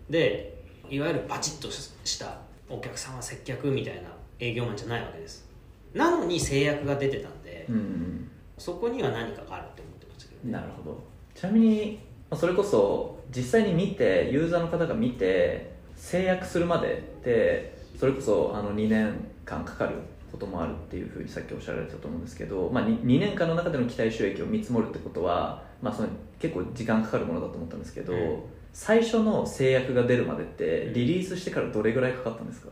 [0.10, 5.48] でいわゆるバチッとしたお客様接客みたいな営業マンじゃないわけです。
[5.94, 8.30] なのに制約が出てたんで、うん。
[8.58, 10.52] そこには何かがあるって思ってましたけどね。
[10.52, 11.04] なるほど。
[11.36, 12.00] ちなみに
[12.30, 19.14] まあそれこそ実際に見てユーザーの方が見て制約するまでってそれこそあの2年
[19.46, 19.96] 間かかる
[20.32, 28.40] こともあるっていうふうにさっきおっしゃられてたと思うんですけど、まあ、2, 2年間の中での期待収益を見積もるってことは、まあ、その結構時間かかるものだと思ったんですけど、うん
[28.74, 32.70] 最初の制約が出るまでってリリースしてからどれぐらいかかったんですか？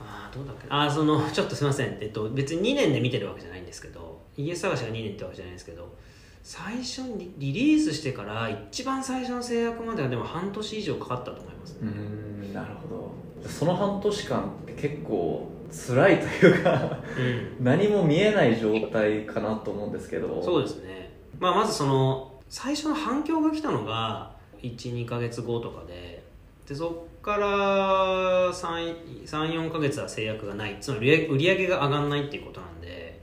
[0.00, 5.94] ああどうだっけああその ちょっとすいません、えっと、別に2年で見てるわけじゃないんですけど家探しが2年ってわけじゃないんですけど
[6.42, 11.78] 最初にリリースしてから一番最初の制約まではでも半年以上かかったと思いますね。
[11.82, 13.10] うんなるほど
[13.44, 17.64] その半年間って結構辛いというかうん。
[17.64, 20.42] 何も見えない状態かなと思うんですけど。
[20.42, 26.24] そうですね、まあ、まずその最初の反響が来たのが12か月後とかで
[26.66, 30.78] でそっから34か月は制約がない。
[30.80, 33.20] つまり売り上げが上がらないっていうことなんで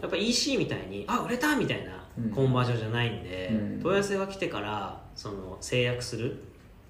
[0.00, 2.30] やっぱ EC みたいにあ売れたみたいなうん。
[2.30, 3.80] コンバージョンじゃないんで、うん。
[3.82, 6.42] 問い合わせが来てからその制約する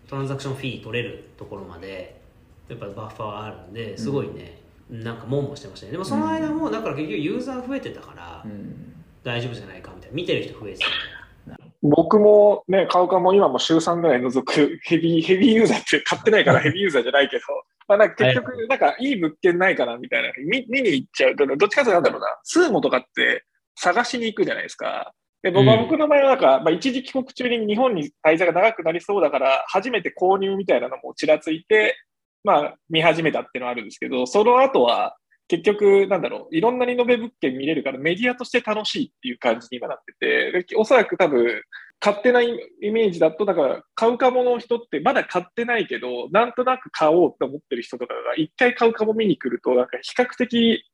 [0.09, 2.22] トランザクションフィー取れるところまで
[2.73, 4.59] やっぱバッファーはあるんですごいね、
[4.91, 5.93] なんか悶々してましたね。
[5.93, 8.93] でもその間もだから結局ユーザー増えてたから、うん。
[9.25, 10.15] 大丈夫じゃないかみたいな。
[10.17, 10.87] 見てる人増えてた。
[11.83, 17.43] 僕もね、買うかも今も週3ぐらい除くヘビー、ヘビーユーザーって買ってないから ヘビーユーザーじゃないけど、
[17.89, 21.37] まあなんか結局、なんかいい物件ないかなみたいな、見見に行っちゃう。
[21.37, 25.13] と、どっちかというとなんだろうな、スーモとかって探しに行くじゃないですか。
[25.43, 25.81] で、僕はうん。
[25.83, 31.97] 僕の場合はなんか、まあ一時帰国中に日本に滞在が長くなりそうだから、初めて購入みたいなのもちらついて、
[32.44, 35.16] まあ見始めたっていうのはあるんですけど、その後は、
[35.48, 41.62] 結局、なんだろう、いろんなリノベ物件見れるからメディアとして楽しいっていう感じに今なってて、おそらく多分、
[42.05, 42.59] 勝手なイ
[42.91, 50.85] メージだと、だから買うかもの人ってまだ買ってないけど、なんとなく買おうって思ってる人とかが一回買うかも見に来ると、なんか比較的、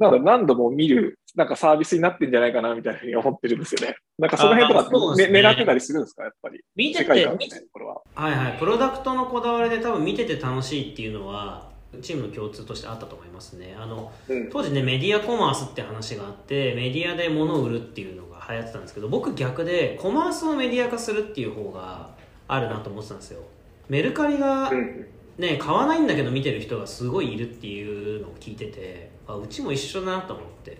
[0.00, 3.96] なんだ何度も見る、なんかサービスになってんじゃないかなみたいなふうに思ってるんですよね。
[4.18, 6.60] なんかその辺とか、ねね、狙ってたりするんですか、やっぱり。
[6.74, 7.26] 見ててね、
[7.72, 8.02] これは。
[8.16, 11.70] はいはいプロダクトのこだわりで多分見てて楽しいっていうのは
[12.02, 14.50] チームの共通としてあったと思いますねあのうん。
[14.50, 22.10] 当時ねメディアコマースって話があってメディアで物を売るっていうのが流行ってたんですけど僕逆でコマースをメディア化するっていう方が
[22.48, 23.42] あるなと思ってたんですよ。
[23.88, 25.06] メルカリがうん
[25.38, 30.78] ね買わないんだけど見てる人がすごいいるっていうのを聞いててあうちも一緒だなと思って。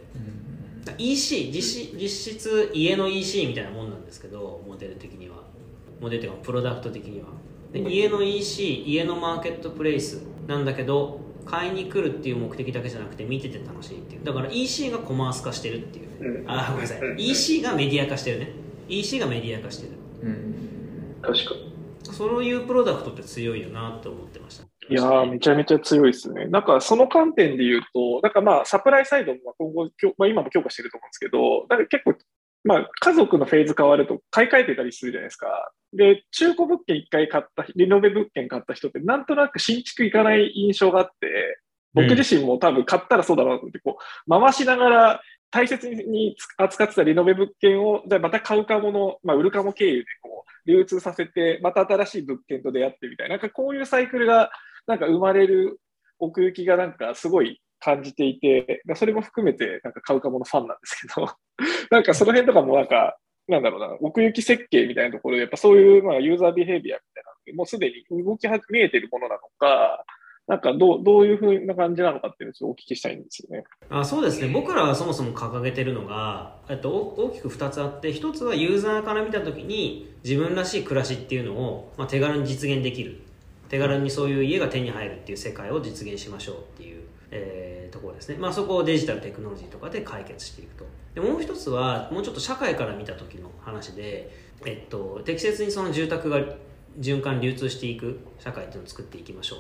[0.99, 5.37] EC 実し実質家の EC みたいなもんなんですけどモデル的には。
[6.01, 7.27] モデルというかプロダクト的には。
[7.73, 14.25] で家の EC 家のマーケットプレイスなんだけど買いに来るっていう目的だけじゃなくて見てて楽しいっていう。
[14.25, 16.51] だから EC がコマース化してるっていう、うん。
[16.51, 17.31] あごめんなさい。
[17.31, 18.51] EC がメディア化してるね。
[18.89, 19.93] EC がメディア化してる。
[20.23, 20.67] うん
[21.23, 21.77] 確かに。
[22.13, 24.65] そういうプロダクトって強いよなって思ってました。
[24.89, 26.47] いやー、めちゃめちゃ強いですね。
[26.47, 32.15] なんかその観点で言うと、なんかまあサプライサイドも今後、まあ、今も強化してると思うんですけど、なんか結構、
[32.67, 35.73] まあ家族のフェーズ変わると買い替えてたりするじゃないですか。
[35.93, 41.61] で、中古物件一回買った、リノベ物件買った人ってなんとなく新築行かない印象があって、
[41.95, 54.51] 僕自身も多分買ったらそうだなと思って、こう、回しながら大切に扱ってたリノベ物件を、じゃまた買うかもの、まあ売るかも経由でこう、流通させて、また新しい物件と出会ってみたいな、なんかこういうサイクルが
[54.87, 55.81] なんか生まれる
[56.19, 61.29] 奥行きがなんかすごい感じていて、それも含めてなんか買うかものファンなんですけど、
[61.91, 63.17] なんかその辺とかもなんか、
[63.49, 70.05] なんだろうな、奥行き設計みたいなところで、やっぱそういうまあユーザービヘイビアみたいな、もうすでに動きは見えてるものなのか、
[70.49, 73.65] なんかどうどういうふうな感じなのかっていうのをちょっとお聞きしたいんですよね。
[73.91, 83.21] あそうですね僕らはそもそも掲げてるのが、えっと、大きく2つあって1つはユーザーから見た時に自分らしい暮らしっていうのを、まあ、手軽に実現できる
[83.69, 86.96] 手軽にそういう家が手に入るっていう世界を実現しましょうっていう、
[87.31, 90.85] えー、ところですね、まあ、そこをデジタルテクノロジーとかで解決していくと。
[91.15, 94.31] でもう一つはもうちょっと社会から見た時の話で、
[94.65, 96.41] えっと、適切にその住宅が
[96.99, 99.59] 循環流通していく社会っていうのを作っていきましょう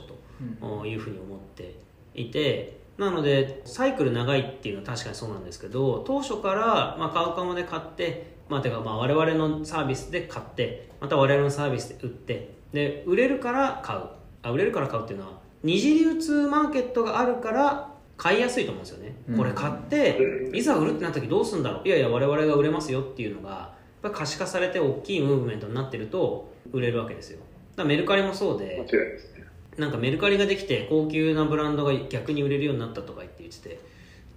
[0.60, 1.76] というふうに思って
[2.14, 2.84] いて。
[2.96, 14.00] なのでサイクル長いっていうのは確かにそうなんですけど当初からまあ買うかもで買ってまあ、てかまあ我々のサービスで買ってまた我々のサービスで売ってで売れるから買う。
[14.42, 19.36] あ売れるから買うっていうのは二次流通マーケットがあるから買いやすいと思うんですよね、うん。
[19.36, 21.88] これ買っていざ売るってなった時どうするんだろう。
[21.88, 27.40] いやいや我々が売れますよっていうのがやっぱり可視化されて大きいムーブメントになってると売れるわけですよ。
[27.76, 29.44] だからメルカリもそうで間違いですね。
[29.76, 33.80] なんかメルカリができて高級なブランドが逆に売れるようになったとか言って言ってて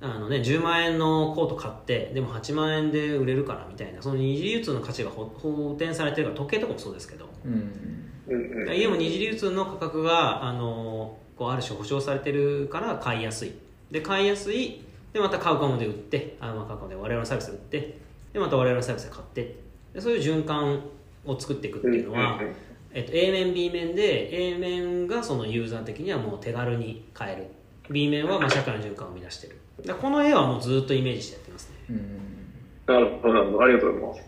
[0.01, 7.29] あの、ね、10万円のコート買ってでも8万円で売れるからみたいなその二次流通の価値が補補填されてるから時計とかもそうですけど。
[7.45, 8.73] うんうんうん。
[8.73, 13.53] 家も二次流通の価格があのこうある種保証されてるから買いやすい。
[13.91, 14.81] で買いやすい。
[15.13, 17.97] でまた買うかもで売ってあまあ買うかもで我々のサービスで売って
[18.33, 19.55] でまた我々のサービスで買って。
[19.93, 20.81] でそういう循環
[21.25, 22.55] を作っていくっていうのは、うんうんうん。
[22.93, 27.47] えっと、A 面 B 面で A 面がそのユーザー的にはもう手軽に買える。
[27.89, 29.57] B 面はまあ社会の循環を生み出してる。
[29.79, 31.75] だからこの絵はもうずっとイメージしてやってますね。
[31.89, 32.93] うん。
[32.93, 33.63] なるほど、なるほど。
[33.63, 34.21] ありがとうございます。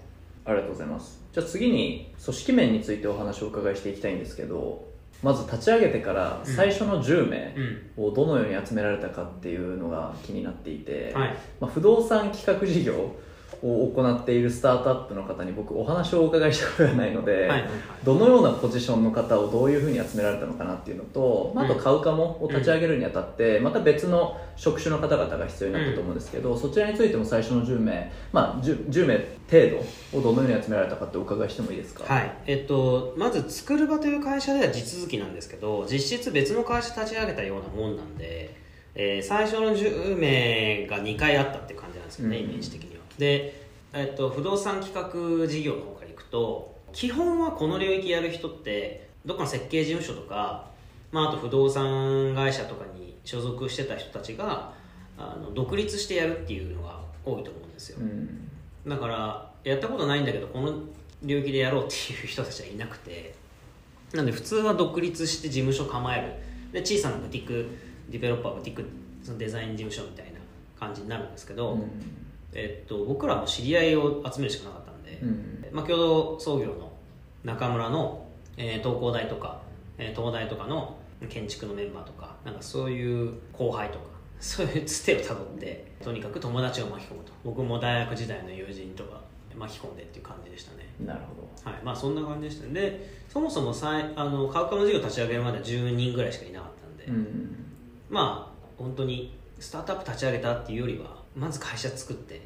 [0.45, 4.91] ありがとうございますじゃあ次に組織面についてお話をお伺いしていきたいんですけど
[5.23, 7.55] まず立ち上げてから最初の10名
[7.97, 11.35] うんをどのように集められたかっていうのが気になっていて、はい。
[11.59, 13.13] まあ、不動産企画事業
[13.63, 17.65] を行っているスタートアップの方に僕お話をお伺いしたことがないので、はい
[18.03, 29.17] どのようなポジションの方をどういうふうに集められたのかなっていうのと、まあ、あと買うかもを立ち上げるにあたって、また別の職種の方々が必要になったと思うんですけど、そちらについても最初の10名、まあ、10, 10名
[29.51, 32.11] 程度をどのように集められたかってお伺いしてもいいですか？
[32.11, 32.35] はい。
[32.47, 38.55] えっと、まず作る場という会社では地続きなんですけど実質別の会社立ち上げたようなもんなんで、
[38.95, 42.43] えー最初の10名が2回あったって感じなんですよね、うん。
[42.45, 42.89] イメージ的に。
[42.89, 42.90] は
[43.21, 43.53] で、
[43.93, 50.67] えっと、不動産企画事業の方からいくと基本はこの領域やる人ってどっかの設計事務所とか、
[51.11, 54.73] まあ、あと不動産会社とかに所属してた人たちが
[55.19, 58.49] あの独立してやるっていうのが多いと思うんですよ、うん。
[58.87, 60.73] だからやったことないんだけどこの
[61.21, 63.35] 領域でやろうっていう人たちはいなくて
[64.13, 66.33] なんで普通は独立して事務所構える。
[66.73, 67.67] で小さなブティック
[68.09, 68.83] ディベロッパーブティック
[69.21, 70.39] そのデザイン事務所みたいな
[70.79, 71.77] 感じになるんですけど、
[72.53, 75.65] えっと、僕らも知り合いを集めるしかなかったんで、うん。
[75.71, 76.91] まあ、共同創業の
[77.43, 79.61] 中村の、えー東工大とか、
[79.97, 80.97] えー東大とかの
[81.29, 84.05] 建築のメンバーとかなんかそういう後輩とか
[84.41, 87.31] そういうつてをたどってとにかく友達を巻き込むと。
[87.43, 89.21] 僕も大学時代の友人とか
[89.55, 90.87] 巻き込んでっていう感じでしたね。
[90.99, 91.19] なる
[91.63, 91.81] ほはい。
[91.83, 92.73] まあそんな感じでしたね。
[92.73, 97.55] でそもそもさいあのカウカム事業立ち上げるまでは10人ぐらいしかいなかったんで、ど、うん。
[98.09, 102.41] まあ本当にスタートアップ立ち上げたっていうよりはまず会社作って、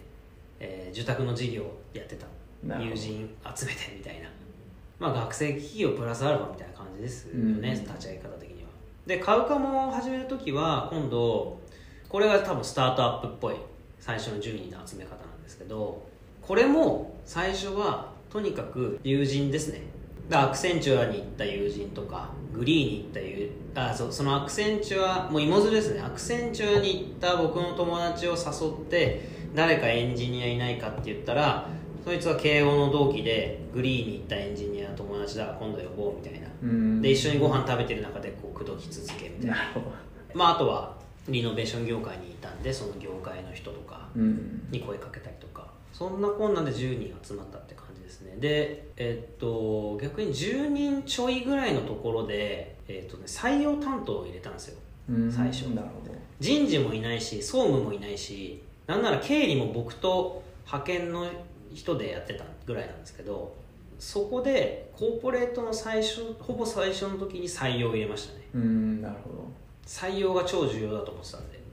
[0.59, 2.27] えー住宅の事業をやってた。
[2.79, 4.29] 友人集めてみたいな。
[4.99, 7.83] まあ学生企業プラスアルファみたいな感じですよね、うん。
[7.83, 8.69] 立ち上げ方的には。
[9.05, 11.59] で買うかもを始める時は今度
[12.09, 13.55] これが多分スタートアップっぽい
[13.99, 16.07] 最初の10人の集め方なんですけど
[16.41, 19.79] これも最初はとにかく友人ですね。
[19.79, 19.85] で
[20.31, 26.01] アクセンチュアに行った友人とかグリーに行った友あそうそのアクセンチュアもう芋づるですね。
[26.01, 31.67] アクセンチュアに行った僕の友達を誘って誰かエンジニアいないかって言ったら
[32.03, 36.47] そいつは慶応の同期でグリーに行ったエンジニア友達だ今度呼ぼうみたいな。
[36.63, 37.01] うん。
[37.01, 39.57] で一緒にご飯食べてる中でこう口説き続けみたいな。
[40.33, 40.95] まああとは
[41.27, 44.67] リノベーション業界にいたんでその業界の人とかうん。
[44.71, 45.67] に声かけたりとか
[45.97, 48.35] そんなこんなんで10人集まったって感じですね。
[48.37, 54.79] でえっと逆に10人ちょいぐらいのところで、えっとね、採用担当を入れたんですよ。
[55.09, 55.31] うん。
[55.31, 55.67] 最初。
[55.69, 56.13] なるほど。
[56.41, 61.29] 人事もいないし総務もいないしなんなら経理も僕と派遣の
[61.73, 63.55] 人でやってたぐらいなんですけど
[63.97, 68.41] そこでコーポレートの最初ほぼ最初の時に採用を入れましたね。
[68.53, 69.49] うんなるほど。
[69.87, 71.63] 採用が超重要だと思ってたんで。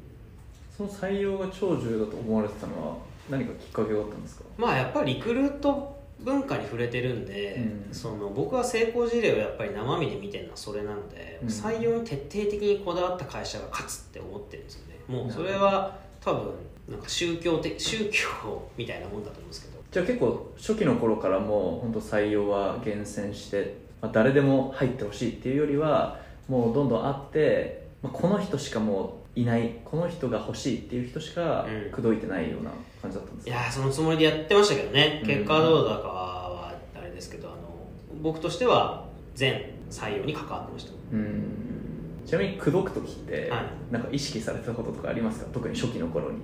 [0.77, 2.97] その採用が超重要だと思われてたのは
[3.31, 4.45] 何かきっかけがあったんですか？
[4.57, 7.57] まあやっぱりリクルート文化に触れてるんで、
[7.89, 7.95] うん。
[7.95, 11.49] その僕は成功事例をやっぱり生身で見てるのはそれなので、うん。
[11.49, 14.95] 採用に徹底的にこだわった会社が勝つって思ってるんですよね。
[15.09, 16.53] もうそれは多分
[16.89, 19.83] なんか宗教的宗教みたいなもんだと思うんですけど。
[19.91, 26.19] じゃあ結構初期の頃からもう本当採用は厳選して、まあ、誰でも入ってほしいっていうよりは
[26.49, 31.91] もうどんどんあって、まあ、この人しかもういないこの人が欲しいっていう人しかうん。
[31.91, 32.71] 口説いてないような
[33.03, 35.21] 感じだったんですか、いやーそのつもりでやってましたけどね。
[35.23, 35.29] うん。
[35.29, 37.59] 結果はどうだかはあれですけどあの
[38.23, 40.93] 僕としては全採用に関わってました。
[41.13, 41.45] うん。
[42.25, 43.65] ちなみに口説く時って、はい。
[43.91, 45.47] なんか意識されてたこととかありますか？
[45.53, 46.39] 特に初期の頃に。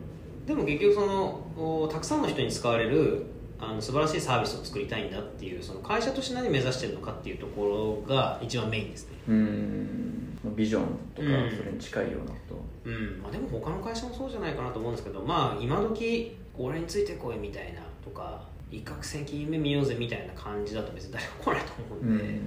[0.45, 3.27] でも結局そのおたくさんの人に使われる
[3.61, 9.17] あの素晴らしいサービスを作りたいんだっていうその会社として何目指してるのかっていうところが一番メインですね。
[9.29, 10.39] うん。
[10.57, 10.83] ビジョン
[11.15, 11.51] とかうん。
[11.57, 12.39] それに近いようなこ
[12.85, 13.21] うん。
[13.23, 22.41] まあ、でも他の会社もそうじゃないかなと思うんですけどまあ今時俺についてこいみたいなとか一攫千金夢見ようぜみたいな感じだと別に誰も来ないと思とうんで、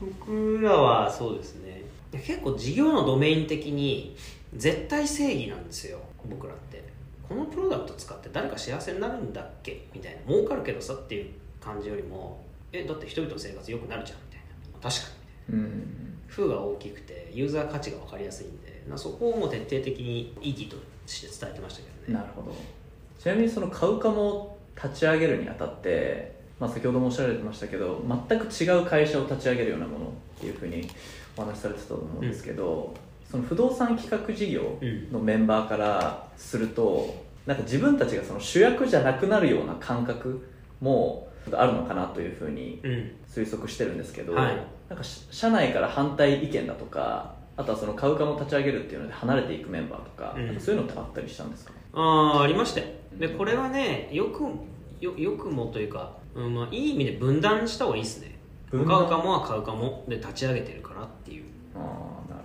[0.00, 1.82] 僕らはそうですね。
[2.12, 4.14] 結構事業のドメイン的に
[4.54, 5.98] 絶対正義なんですよ。
[6.28, 6.82] 僕らって。
[7.28, 9.86] このプロダクト使って誰か幸せになるんだっけ？
[9.94, 10.32] みたいな。
[10.32, 11.30] 儲かるけどさっていう
[11.60, 14.40] 感じよりもえだって人々の生活良くなるじゃんみたい
[14.74, 14.90] な。
[14.90, 15.10] 確か
[15.48, 15.76] にみたいな。
[15.76, 16.18] うん。
[16.28, 20.76] 風が大きくてユーザー価値が分かりやすいんでなそこをもう徹底的に意義と
[21.06, 22.18] して伝えてましたけどね。
[22.18, 22.54] なるほど
[23.22, 30.08] ちなみにその買うかも立ち上げるにあたって、まあ、先ほどもおっしゃられてましたけど全く違う会社を立ち上げるようなものっ
[30.40, 30.88] ていうふうに
[31.36, 32.92] お話しされてたと思うんですけど、
[33.30, 34.76] その不動産企画事業
[35.12, 40.46] のメンバーからするとなんか自分たちがその主役じゃなくなるような感覚
[40.80, 43.12] もあるのかなというふうにうん。
[43.32, 44.56] 推測してるんですけど、はい。
[44.90, 50.60] なんかし社内から反対意見だとかあとはその買うかも立ち上げるっていうので離れていくメンバーとか,、うん。
[50.60, 51.72] そういうのってあったりしたんですか？
[51.94, 52.86] ああありましたよ
[53.22, 54.42] でこれはねよく
[55.00, 58.36] よよくもというか、うんまあ、いい意味で分断した方がいいですね。
[58.68, 60.04] 買うかもは買うかも。
[60.08, 61.44] で立ち上げてるからっていう。
[61.76, 62.42] ああなる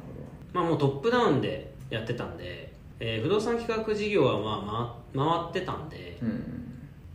[0.53, 6.43] まあもうトップダウンでやってたんで、えー不動産企画事業はまあ、ま、回ってたんでほどうん。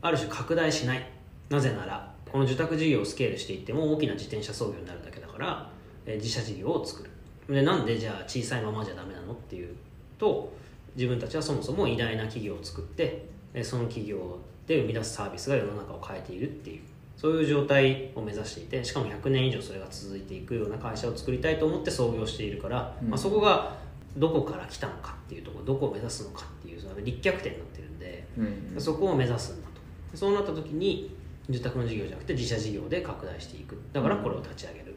[0.00, 1.08] ある種拡大しない。
[1.48, 5.70] なぜならこの受託事業をスケールしていっても大きな自転車操業になるだけだから、
[6.04, 7.10] えー自社事業を作る。
[7.54, 9.76] でなんでじゃあ小さいままじゃダメなのっていう
[10.18, 10.52] と
[10.96, 13.31] 自分たちはそもそも偉大な企業を作ってえー
[13.62, 16.80] その企業で生み出すサービスが世の中を変えているっていう。
[17.16, 23.10] そういう状態を目指していてしかも100年以上それが続いていくような会社を作りたいと思って創業しているから、うん。
[23.10, 23.76] まあ、そこが
[24.16, 28.80] どこから来たのかっていうところどこを目指すのかっていうその立脚点になってるんでうん。
[28.80, 30.16] そこを目指すんだと。
[30.16, 31.14] そうなった時に
[31.48, 33.78] 住宅の事業じゃなくて自社事業で拡大していく。
[33.92, 34.96] だからこれを立ち上げる。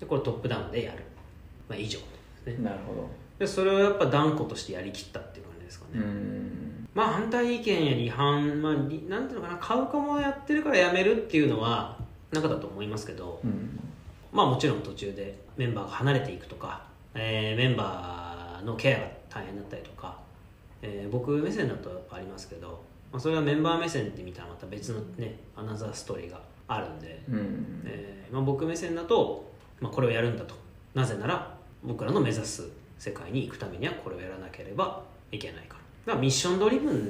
[0.00, 1.04] でこれトップダウンでやる、
[1.68, 1.98] まあ、以上
[2.44, 2.64] ですね。
[2.64, 3.08] なるほど。
[3.38, 11.94] でそれをやっぱ断固としてやりきったっていう感じですかね、うんまあ反対意見や離反、まあ、りなんていうのかな買うかもやってるからやめるっていうのは
[12.32, 13.78] なかったと思いますけどうん。
[14.32, 16.84] まあもちろん途中でメンバーが離れていくとか、
[17.14, 20.16] えーメンバーのケアが大変だったりとか、
[20.80, 22.82] えー僕目線だとありますけど、
[23.12, 27.82] まあ、それはメンバー目線で見たらまた別のねアナザーストーリーがあるんで、うん。
[27.84, 30.54] えーまあ、僕目線だと、まあ、これをやるんだと。
[30.94, 32.66] なぜなら僕らの目指す
[32.98, 37.04] 世界に行くためにはこれをやらなければいけないからだからミッションドリブン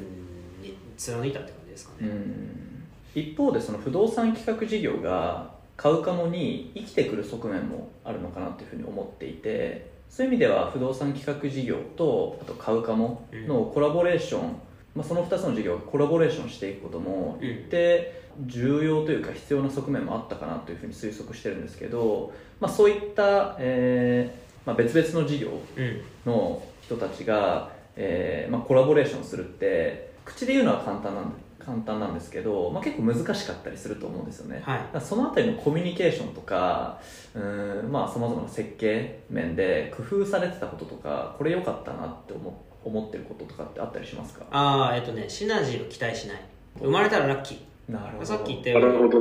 [0.62, 2.84] に貫いたって感じですかね、うん。
[3.14, 14.56] 一方でその不動産企画事業が買うかもに生きてくる側面もあるのかなというふうに思っていてそういう意味では不動産企画事業とあと買うかものコラボレーション、
[14.94, 17.46] まあ、その2つの事業がコラボレーションしていくこともうん。
[17.46, 26.02] 一定重要というか必要な側面もあったかなというふうに推測してるんですけど、まあ、そういった、えーまあ、別々の事業うん。
[26.24, 35.00] の人たちが、えーまあ、コラボレーションするって口で言うのは簡単なん簡単なんですけど、まあ、結構難しかったりすると思うんですよね、はい。
[35.00, 37.00] そのあたりのコミュニケーションとか
[37.34, 44.44] うーんまあさまざまな設計面で工夫されてたこととかこれ良かったなって思思ってることとかってあったりしますか？
[44.52, 46.40] ああえっとねシナジーを期待しない。
[46.78, 47.92] 生まれたらラッキー。
[47.92, 48.26] なるほど。
[48.26, 49.20] さっき言ったなようにるほ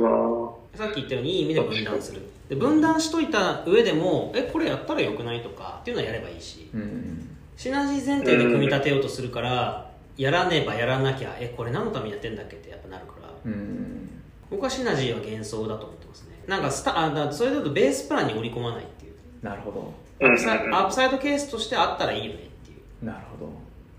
[0.78, 0.84] な。
[0.84, 2.22] さっき言ったようにいい意味で分断する。
[2.48, 6.70] で分断しといた上でもえこれやったらよくないとかっていうのはやればいいし。
[6.72, 13.30] うんシナジー前提で組み立てようとするからやらねばやらなきゃえこれ何のためにやってんだっけってやっぱなるから。
[13.44, 14.10] うん。
[14.50, 16.42] 僕はシナジーは幻想だと思ってますね。
[16.46, 19.14] なんかスタあだそれだとベースプランに織り込まないっていう。
[19.42, 19.92] なるほど。
[20.22, 23.04] アップサイアップサイドケースとしてあったらいいよねっていう。
[23.04, 23.52] なるほど。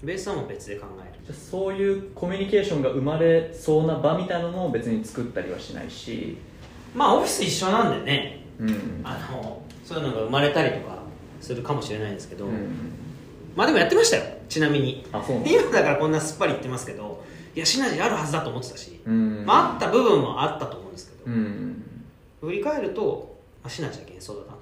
[0.04, 1.20] ベースはもう別で考える。
[1.26, 6.38] じゃあそういうコミュニケーションが生まれそうな場みたいなのも別に作ったりはしないし。
[6.96, 8.46] まあオフィス一緒なんでね。
[8.60, 9.02] うん。
[9.04, 11.00] あのそういうのが生まれたりとか
[11.42, 13.07] するかもしれないですけど、うん
[13.58, 15.04] まあでもやってましたよちなみに。
[15.12, 17.24] あそう今だからこんなすっぱり言ってますけど
[17.56, 19.44] いやシナジーあるはずだと思ってたし、うん。
[19.44, 21.84] まあ、あった部分もあったと思うんですけど、うん。
[22.40, 24.58] 振り返ると、まあ、シナジーは幻想だな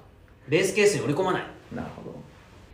[0.48, 1.42] ベースケースに織り込まない。
[1.74, 2.14] なるほど。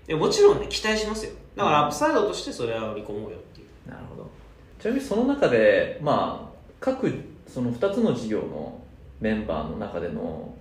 [0.07, 1.33] でもちろんね期待しますよ。
[1.57, 3.91] だからアップサイドとしてそれは売り込もうよっていう。
[3.91, 4.31] なるほど。
[4.79, 7.13] ちなみにその中でまあ各
[7.49, 8.81] その2つの事業の
[9.21, 10.55] メンバーの中での、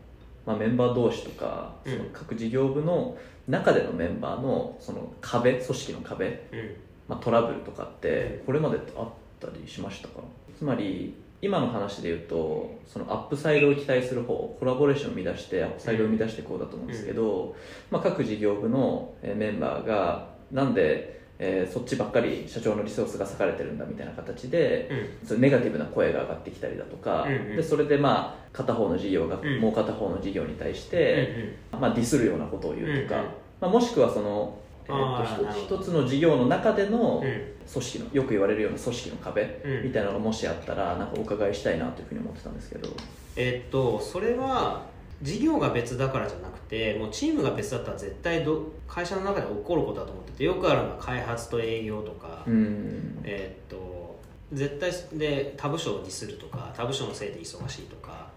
[0.44, 3.16] まあ、メンバー同士とかその各事業部の
[3.52, 6.76] 中でのメンバーのその壁組織の壁、うん。
[7.08, 10.22] まあ、トラブルとかってこれまでってあったりしましたか？
[10.58, 17.56] つまり今の話で言うとそのアップサイドを期待する方コラボレーションを生み出してアップサイドを生み出していこうだと思うんですけど、
[17.90, 24.88] まあ、各事業部のえーメンバーがなんで、えーそっちばっかり社長のリソースが割かれてるんだみたいな形で、
[25.22, 25.28] うん。
[25.28, 27.56] そネガティブな声が上がってきたりだとか、うんうん。
[27.58, 29.60] でそれでまあ片方の事業がうん。
[29.60, 33.32] もう片方の事業に対して、まあ、ディスるようなことを言うとか、うんうん
[33.62, 34.58] まあ、もしくはその、
[34.88, 37.24] えーと一つの事業の中での
[37.72, 39.84] 組織のよく言われるような組織の壁うん。
[39.84, 42.90] みたいなのがもしあったらなんかお伺いしたいなというふうに思ってたんですけど。
[43.38, 44.86] えっとそれは
[45.22, 53.22] 事業が別だからじゃなくてもうチームが別だったら絶対ど会社の中で起こることだと思っててよくあるのは開発と営業とか、うん。
[53.24, 54.20] えっと
[54.52, 58.28] 絶対で他部署をディスるとか他部署のせいで忙しいとか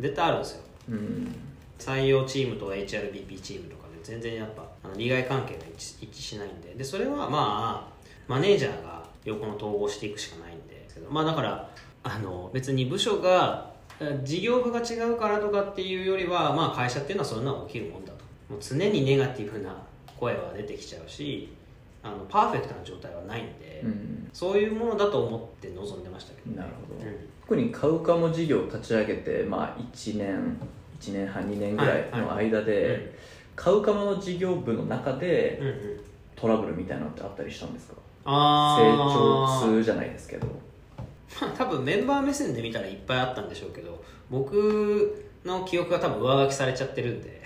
[0.00, 0.62] 絶対あるんですよ。
[0.88, 1.34] うん。
[1.78, 6.74] 採用チームと HRBP チームとかで全然やっぱあの利害関係が一致しないんで。
[6.74, 7.92] でそれはまあ
[8.28, 10.84] マネージャーが横の統合していくしかないんで。
[10.88, 11.70] すけどまあだから
[12.02, 13.70] あの別に部署が
[14.00, 18.24] え事業部が違うからとかっていうよりはまあ会社っていうのはそんなの起きるもんだと。
[18.48, 19.76] もう常にネガティブな
[20.18, 21.54] 声は出てきちゃうし
[22.02, 24.28] あのパーフェクトな状態はないんで、うん。
[24.32, 26.50] そういうものだと思って臨んでましたけど。
[26.50, 27.06] ねなるほど。
[27.06, 27.16] うん。
[27.42, 30.56] 特にカウカモ事業を立ち上げて、まあ、1年
[31.00, 33.00] 1年半2年ぐらいの間で、はいはい
[33.60, 36.00] カウカモの事業部の中でうんうん。
[36.34, 37.94] トラブルみたいなのってあったりしたんですか？
[38.24, 38.96] あ成ー
[39.66, 40.46] 長痛じゃないですけど。
[40.46, 47.42] まあ多分メンバー目線で見たらいっぱいあったんでしょうけど僕の記憶が多分上書きされちゃってるんで。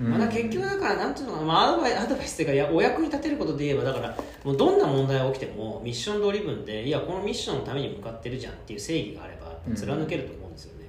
[0.00, 0.10] うん。
[0.10, 9.74] まだ結局だからなんていうのかな、まあ、アドバイアドバイスっていうかいやお役に立てることで言えばだからもうどんな問題が起きてもミッションドリブンでいやこのミッションのために向かってるじゃんっていう正義があればうん。
[9.74, 10.88] 貫けると思うんですよね、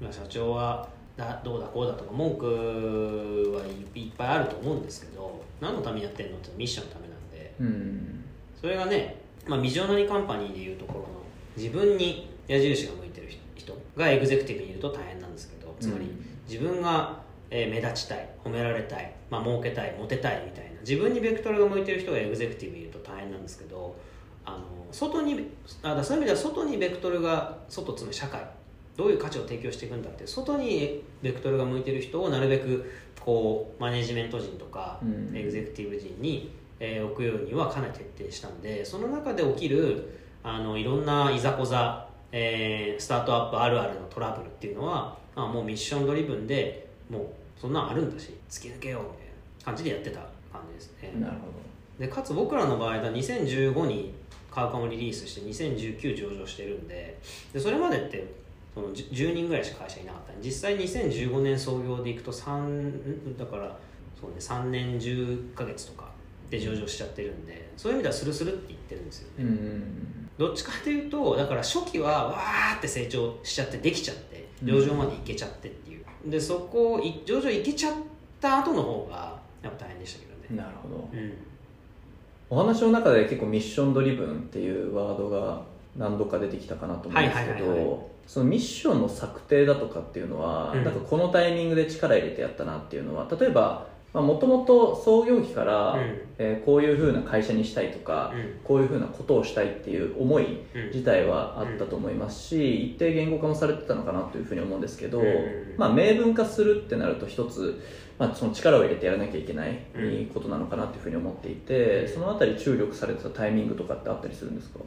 [0.00, 0.88] まあ社長は
[1.18, 2.46] だどうだこうだとか文句
[3.52, 3.62] は
[3.94, 7.54] いいっぱいあると思うんですけど何のためにやってるのってミッションのためなんで。
[7.60, 8.24] うん。
[8.60, 9.16] それがね、
[9.46, 11.06] まあ、ビジョナリーカンパニーでいうところの
[11.56, 16.06] 自分に矢印が向いてる人がエグゼクティブにいると大変なんですけどつまり
[16.48, 23.96] 自分がえー目立ちたい褒められたい、まあ儲けたいモテたいみたいな自分にベクトルが向いてる人がエグゼクティブにいると大変なんですけど
[24.44, 24.58] あの
[24.92, 25.50] 外に
[25.82, 28.40] あそういう意味では外にベクトルが外つまり社会
[28.98, 32.90] どういう価値を提供していくんだって外にベクトルが向いてる人をなるべく
[33.20, 35.36] こうマネジメント陣とか、うん。
[35.36, 50.18] エグゼクティブ陣に、えー置くようにはかなり徹底したんでその中で起きるあのいろんないざこざ、えースタートアップあるあるのトラブルっていうのは、まあ、もうミッションドリブンでもうそんなんあるんだし突き抜けようみたいな感じでやってた
[50.52, 51.12] 感じですね。
[51.20, 51.46] なるほ
[52.00, 54.14] でかつ僕らの場合だ2015に
[54.50, 57.18] カウカもリリースして2019上場してるんで
[57.52, 58.24] でそれまでって
[58.78, 60.32] その10 10人ぐらいしか会社いなかった。
[60.40, 63.76] 実際2015年創業でいくと3だから
[64.20, 66.08] そう、ね、3年10ヶ月とか
[66.48, 69.44] で上場しちゃってるんでそういう意味ではスルスルって言ってるんですよね、
[70.38, 77.94] どうんどっちかというとだから初期はわーって成長しちゃってできちゃって上場までいけちゃってっていう、でそこをい上場いけちゃっ
[78.40, 80.62] た後の方がやっぱ大変でしたけどね。
[80.62, 81.08] なるほど。
[81.12, 81.32] うん。
[82.50, 85.62] お話の中で結構ミッションドリブンっていうワードが
[85.96, 90.84] 何度か出てきたかなと思うんですけはいはいはいはどそのミッションの策定だとかっていうのは、うん。
[90.84, 96.20] なんかこのタイミングで力入れてやったなっていうのは例えばもともと創業期から、うん。
[96.38, 98.60] えーこういうふうな会社にしたいとか、うん。
[98.62, 100.86] こういうふうなことをしたいっていう思いうん。
[100.88, 105.74] 自体はあったと思いますし、一定言語化もされてたのかなというふうに思うんですけど、うん。
[105.78, 107.80] まあ、明文化するってなると一つ、
[108.18, 112.14] まあ、その力を入れてやらなきゃいけないうんことなのかなというふうに思っていて、うん。
[112.14, 114.78] そのあたり注力されてたタイミングとかってあったりするんですか？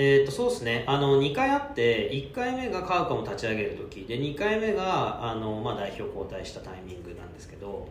[0.00, 0.84] えー、とそうですね。
[0.86, 4.04] あの2回あって1回目がカウカも立ち上げる時。
[4.04, 7.88] で2回目があの、まあ、代表交代したタイミングなんですけど、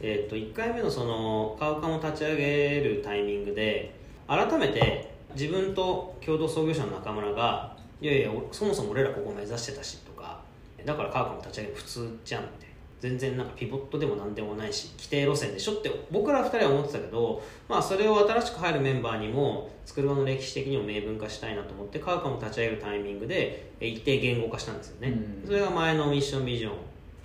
[0.00, 3.94] えー、と1回目のそのカウカも立ち上げるタイミングで
[4.26, 10.40] 改めて自分と共同創業者の中村がいやいやそもそも俺らここ目指してたしとか
[10.86, 12.69] だからカウカも立ち上げる普通じゃんって
[13.00, 25.08] 全然なんかピボットでも何でもないし規定路線でしょって僕ら2人は思ってたけど、まあ、それを新しく入るメンバーにも作る場の歴史的にも明文化したいなと思ってカウカも立ち上げるタイミングでえ一定言語化したんですよね、
[25.42, 25.46] うん。
[25.46, 26.72] それが前のミッションビジョン、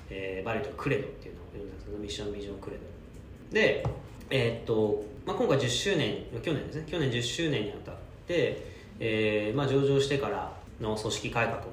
[0.09, 3.53] えーバリとクレドっていうのを呼んだんですけどミッションビジョンクレド。
[3.53, 3.85] で、
[4.29, 6.83] えーっとまあ、今回10周年去年ですね。
[6.87, 7.95] 去年10周年にあたっ
[8.27, 8.65] て、
[8.99, 11.65] えーまあ、上場してからの組織改革も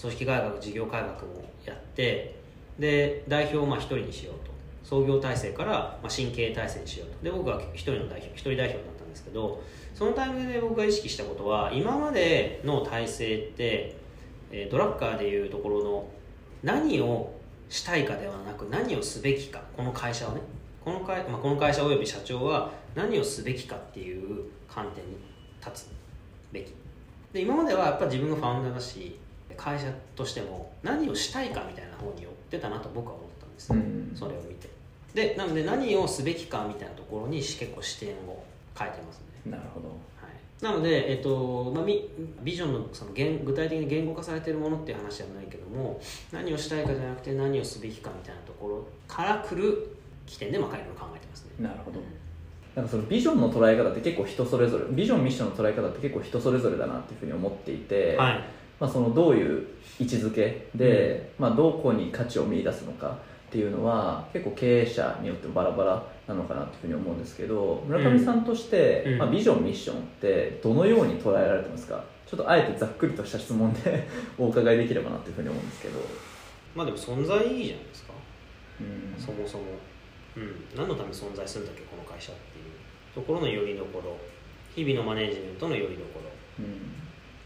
[0.00, 2.37] 組織改革事業改革もやって
[2.78, 4.58] で代表をまあ1人にしようと。
[4.88, 7.24] 創業体制から、まあ、新経営体制にしようと。
[7.24, 9.62] で僕は一人の代表一人代表だったんですけど
[9.94, 13.96] そのタイミングで僕が意識したことは今までの体制って、
[14.50, 16.08] えードラッカーでいうところの
[16.62, 17.34] 何を
[17.68, 19.62] したいかではなく何をすべきか。
[19.76, 20.40] この会社はね。
[20.82, 25.18] この会,、まあ、この会社および社長は何をすべきかっていう観点に
[25.60, 25.88] 立つ
[26.50, 26.72] べき。
[27.32, 29.18] で今まではやっぱ自分がファウンダーだし
[29.54, 34.68] 会社としても何をしたいかみたいな方にってたなと僕は思ったんですよ、うんそれを見て。
[35.14, 38.44] でなので何をすべきかみたいなところに結構視点を
[38.78, 39.52] 変えてますね。
[39.52, 39.88] なるほど。
[39.88, 39.94] は
[40.26, 42.08] い、なので、えっとまあ、み
[42.42, 46.00] ビジョンのその言具体的に言語化されているものっていう話じゃないけども
[46.32, 49.96] 何をしたいかじゃなくて何をすべきかみたいなところから来る
[50.26, 51.50] 起点で、まあ、いろいろ考えてますね。
[51.60, 52.00] なるほど。
[52.74, 58.44] なんかそのビジョンの捉え方って結構人それぞれビジョンミッションの捉え方って結構人それぞれだなっていうふうに思っていて、はい
[58.80, 59.66] まあ、そのどういう
[59.98, 63.18] 位置づけで、まあ、どこに価値を見出すのか
[63.48, 69.18] っていうのは結構経営者によってもバラバラなのかなっていうふうに思うんですけど村上さんとして、うん。
[69.18, 72.04] まあ、ビジョンミッションってどのように捉えられてますか？
[72.26, 74.06] ちょっとあえてざっくりとした質問で
[74.38, 75.98] お伺いできればなっていうふうに思うんですけど、
[76.74, 78.12] まあでも存在意義じゃないですか。
[78.80, 79.20] うん。
[79.20, 79.64] そもそも、
[80.36, 82.68] うん、何のために存在するんだっけこの会社っていう。
[83.14, 84.16] ところのよりどころ。
[84.74, 86.30] 日々のマネジメントのよりどころ。
[86.64, 86.92] うん。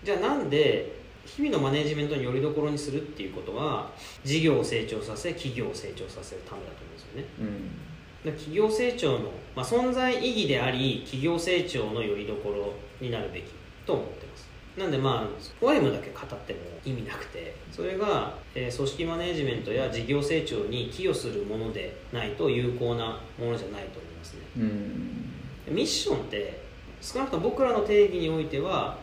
[0.03, 3.91] じゃあなんで日々のマネジメントによりどころにするっていうことは
[4.25, 7.25] 事業を成長させ企業を成長させるためだと思うんですよね。
[7.41, 8.33] うん。
[8.33, 13.45] で企業成長の、まあ、存在意義であり企業成長のよりどころになるべき
[13.87, 14.49] と思ってます。
[14.77, 24.41] なんでまあポエムだけ語っても意味なくてそれが、えー組織マネジメントや事業成長に寄与するものでないと有効なものじゃないと思いますね。
[24.57, 25.75] うん。
[25.75, 26.63] ミッションって
[27.03, 28.97] 少なくとも僕らの定義においては、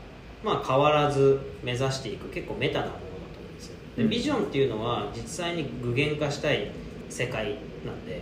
[0.43, 3.75] まあ、変わらず目指していく結構メタなものだと思うんですよ。
[3.97, 4.09] でうん。
[4.09, 6.71] ビジョンっていうのは実際に具現化したい
[7.09, 8.21] 世界なんで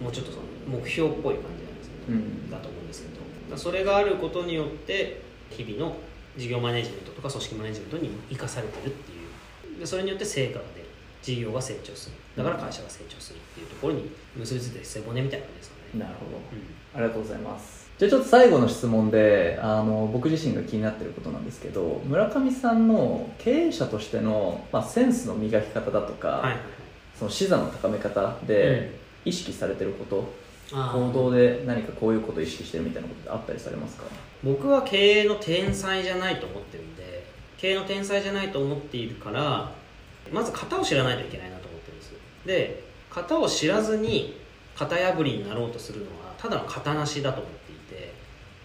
[0.00, 0.44] もうちょっとその
[0.80, 2.50] 目標っぽい感じなんですねうん。
[2.50, 3.56] だと思うんですけど。
[3.56, 5.96] それがあることによって日々の
[6.36, 9.80] 事業マネジメントとか組織マネジメントに生かされてるっていう。
[9.80, 10.84] でそれによって成果が出る。
[11.22, 12.16] 事業が成長する。
[12.36, 16.36] だから会社が成長するっていうところに結びついて背骨みたいな感じですかね、なるほど。
[16.36, 16.42] うん。
[16.94, 26.56] ありがとうございますじゃあちょっと最後の質問であの僕自身が気になっていることなんですけど村上さんの経営者としての、まあ、センスの磨き方だとか、はい。
[27.16, 30.34] その視座の高め方で意識されてること、
[30.72, 34.04] 行動で何かこういうことを意識してるみたいなことってあったりされますか？
[34.42, 37.24] 僕は経営の天才じゃないと思ってるんで
[37.56, 39.72] 経営の天才じゃないと思っているから
[40.32, 42.12] まず型を知らないといけないなと思ってるんです
[42.44, 42.84] で
[43.14, 44.36] 型を知らずに
[44.76, 47.63] 型破りになろうとするのはただの型なしだと思って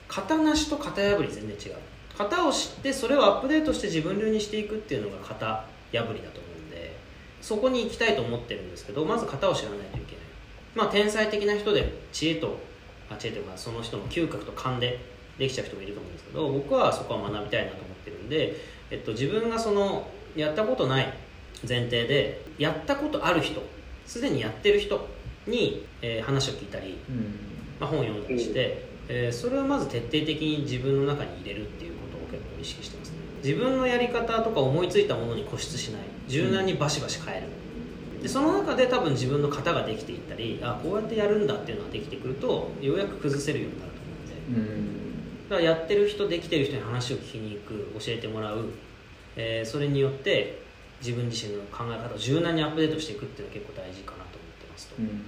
[0.10, 1.76] 型なしと型破り全然違う。
[2.18, 5.46] 型を知ってそれをアップデートして自分流にしていくっていうのが型
[5.94, 6.98] 破りだと思うんで
[7.40, 10.26] そこに行きたいと思ってるんですけどまず型を知らないといけない。
[10.76, 12.58] まあ天才的な人で知恵と
[13.10, 15.00] あ知恵というかその人の嗅覚と勘で
[15.38, 18.56] できちゃう人もいると思うんですけど僕はそこは学びたいなと思ってるんで、
[18.92, 20.06] えっと、自分がその
[20.36, 21.14] やったことない
[21.68, 23.62] 前提でやったことある人
[24.06, 25.08] すでにやってる人
[25.48, 27.36] に、えー話を聞いたり、うん。
[27.80, 33.10] まあ、本を読んだりして、えーそれをまず徹底的に自分の中に入れるっていうことを結構意識してます。
[33.10, 36.02] ね自分のやり方とか思いついたものに固執しない。
[36.28, 37.48] 柔軟にバシバシ変える。
[38.22, 43.98] でその中で多分自分の型ができていったりあこうやってやるんだっていうのができてくるとようやく崩せるようになると
[44.56, 44.70] 思うんで。
[44.72, 45.50] うん。
[45.50, 48.66] だからやってる人できてる人に話を聞きに行く教えてもらう、
[49.36, 50.62] えーそれによって
[51.02, 55.24] 自分自身の考え方を柔軟にアップデートしていくっていうのは結構大事かなと思ってますと、うん。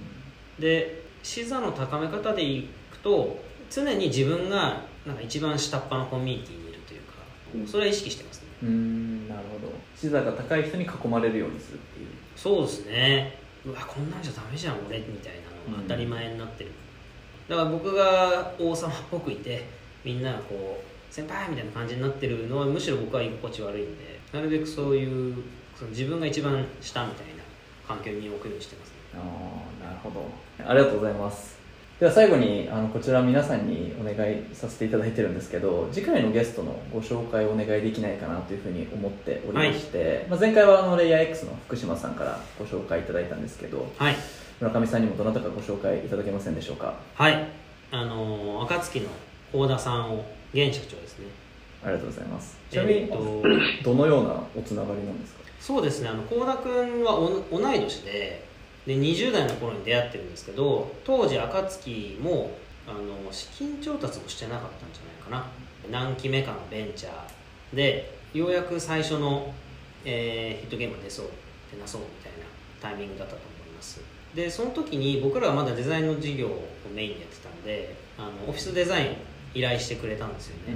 [0.60, 3.40] で視座の高め方でいくと
[3.74, 8.48] 常に自分がなんか一番下っ端のコミュニティにいるというかそれは意識してますね。
[8.62, 9.72] うんなるほど。
[9.96, 12.08] 視座が高い人に囲まれるようにするっていう。
[12.36, 13.38] そうですね。
[13.64, 15.34] うわこんなんじゃダメじゃん俺みたい
[15.66, 16.70] なのが当たり前になってる、
[17.48, 19.64] だから僕が王様っぽくいて
[20.04, 25.36] みんながこう先輩みたいな感じになってるのはむしろ僕は居心地悪いんでなるべくそういう
[25.76, 27.42] その自分が一番下みたいな
[27.86, 28.94] 環境に置くようにしてますね。
[29.14, 29.18] あ
[29.80, 30.28] あなるほど。
[30.68, 31.61] ありがとうございます
[32.02, 44.16] では最後にあのこちら皆さんにお願いさせていただいてるんですけど次回のゲストのご紹介をお願いできないかなというふうに思っておりまして、まあ、前回はあのレイヤー X の福島さんからご紹介いただいたんですけどはい。
[44.58, 46.94] 村上さんにもどなたかご紹介いただけませんでしょうか？
[47.14, 47.48] はい。
[47.92, 49.08] あのー暁の
[49.52, 51.26] 幸田さんを現社長ですね。
[51.84, 52.58] ありがとうございます。
[52.68, 53.08] ちなみに、えっ
[53.84, 55.42] とどのようなおつながりなんですか？
[55.60, 56.08] そうですね。
[56.08, 58.50] あの幸田君はお同い年で
[58.86, 62.50] で20代の頃に出会ってるんですけど当時暁も
[62.86, 65.50] あの資金調達もしてなかったんじゃないか
[65.90, 66.06] な。
[66.06, 67.76] 何期目かのベンチャー。
[67.76, 69.52] でようやく最初の、
[70.04, 71.26] えーヒットゲームが出そう
[71.72, 72.46] 出なそうみたいな
[72.80, 74.00] タイミングだったと思います。
[74.34, 79.16] でその時に僕らはまだデザインの授業をメインでやってたんであのオフィスデザイン
[79.54, 80.74] 依頼してくれたんですよね、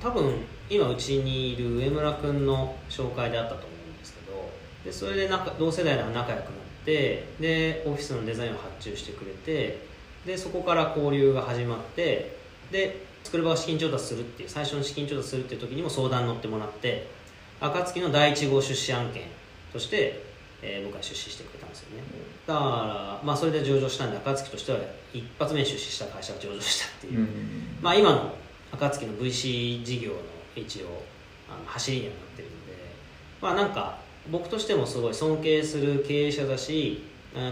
[0.00, 0.32] 多分
[0.70, 4.50] 今うちにいる上村君の紹介であったと思うんですけど
[4.84, 6.57] でそれで仲同世代で仲良くな
[6.88, 9.86] ってでオフィスのデザインを発注してくれて
[10.24, 12.38] でそこから交流が始まって
[12.72, 17.06] で作る場を資金調達するっていう最初の資金調達するっていう時にも相談に乗ってもらって
[17.60, 19.24] 暁の第1号出資案件
[19.72, 20.22] として、
[20.62, 22.02] えー、僕は出資してくれたんですよね。
[22.46, 24.78] だから、まあ、それで上場したんで暁としては
[25.12, 27.28] 一発目に出資した会社が上場したっていう、
[27.82, 28.34] まあ、今の
[28.72, 30.16] 暁の VC 事業の
[30.56, 31.02] 一応
[31.50, 32.72] あの走りにはなってるので
[33.42, 33.98] まあなんか
[34.30, 37.04] 僕としてもすごい尊敬する経営者だし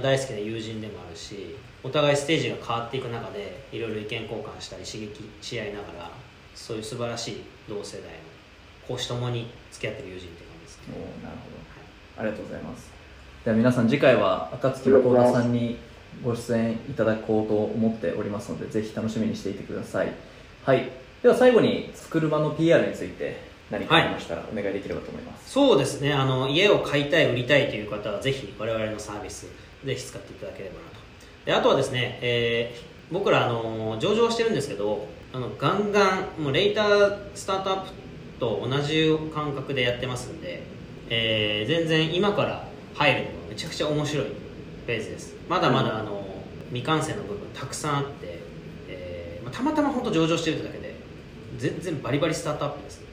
[0.02, 6.10] 大好きな友人でもあるしお互いステージが変わっていく中でいろいろ意見交換したり刺激し合いながら
[6.54, 8.08] そういう素晴らしい同世代の
[8.88, 10.94] 講師ともに付き合ってる友人って感じですね。
[10.96, 12.90] おなるほど、はい、ありがとうございます。
[13.44, 15.76] では皆さん次回は暁の幸田さんに
[16.24, 20.12] ご出演いただこうと思っておりますのでぜひ楽しみにしていてください。
[20.64, 20.90] はい。
[21.22, 23.40] では最後に作る場の PR について
[23.70, 26.12] 何かありましたらお願いできればと思います、はい、そうですね。
[26.12, 29.46] あの家を買いたい売りたいという方はぜひ我々のサービス
[29.84, 30.96] ぜひ使っていただければなと。
[31.44, 37.90] であとはですね、えー、僕らあの上場してるんですけどあのガンガンもうレイタースタートアップ
[38.38, 40.62] と同じ感覚でやってますんで、
[41.08, 45.34] えー、全然今から入るのがめちゃくちゃ面白いフェーズです。
[45.48, 46.24] まだまだあの
[46.68, 48.40] 未完成の部分たくさんあって、
[48.88, 50.94] えー、たまたま本当上場してるだけで
[51.58, 53.05] 全然バリバリスタートアップです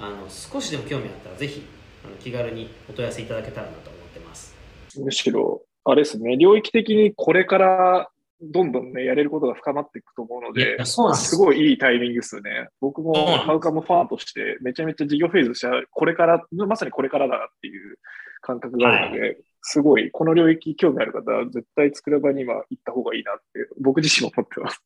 [0.00, 1.66] あの少しでも興味あったらぜひ
[2.04, 4.54] あの気軽にお問い合わせいただけたらなと思ってます
[4.98, 8.10] むしろあれですね領域的にこれから
[8.42, 12.68] どんどんね、やれることが深まっていくと思うので、すごいいいタイミングですよね。
[12.80, 17.98] 僕もハウカムファンとして、めちゃめちゃ事業フェーズしたこれから、まさにこれからだなっていう
[18.40, 24.82] 感覚があるので、はい、すごい、この領域興味ある方は絶対作る場には行った方がいいなって、僕自身も思ってます。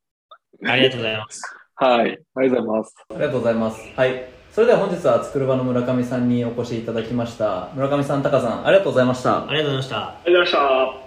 [0.67, 1.43] ありがとうございます。
[1.77, 2.95] はい、ありがとうございます。
[3.09, 3.81] ありがとうございます。
[3.95, 4.44] はい。
[4.55, 7.71] それでは本日は作る場の村上さんにお越しいただきました。
[7.75, 9.49] 村上さん、高さん、ありがとうございました。
[9.49, 9.97] ありがとうございました。
[9.97, 11.04] ありがとうございました。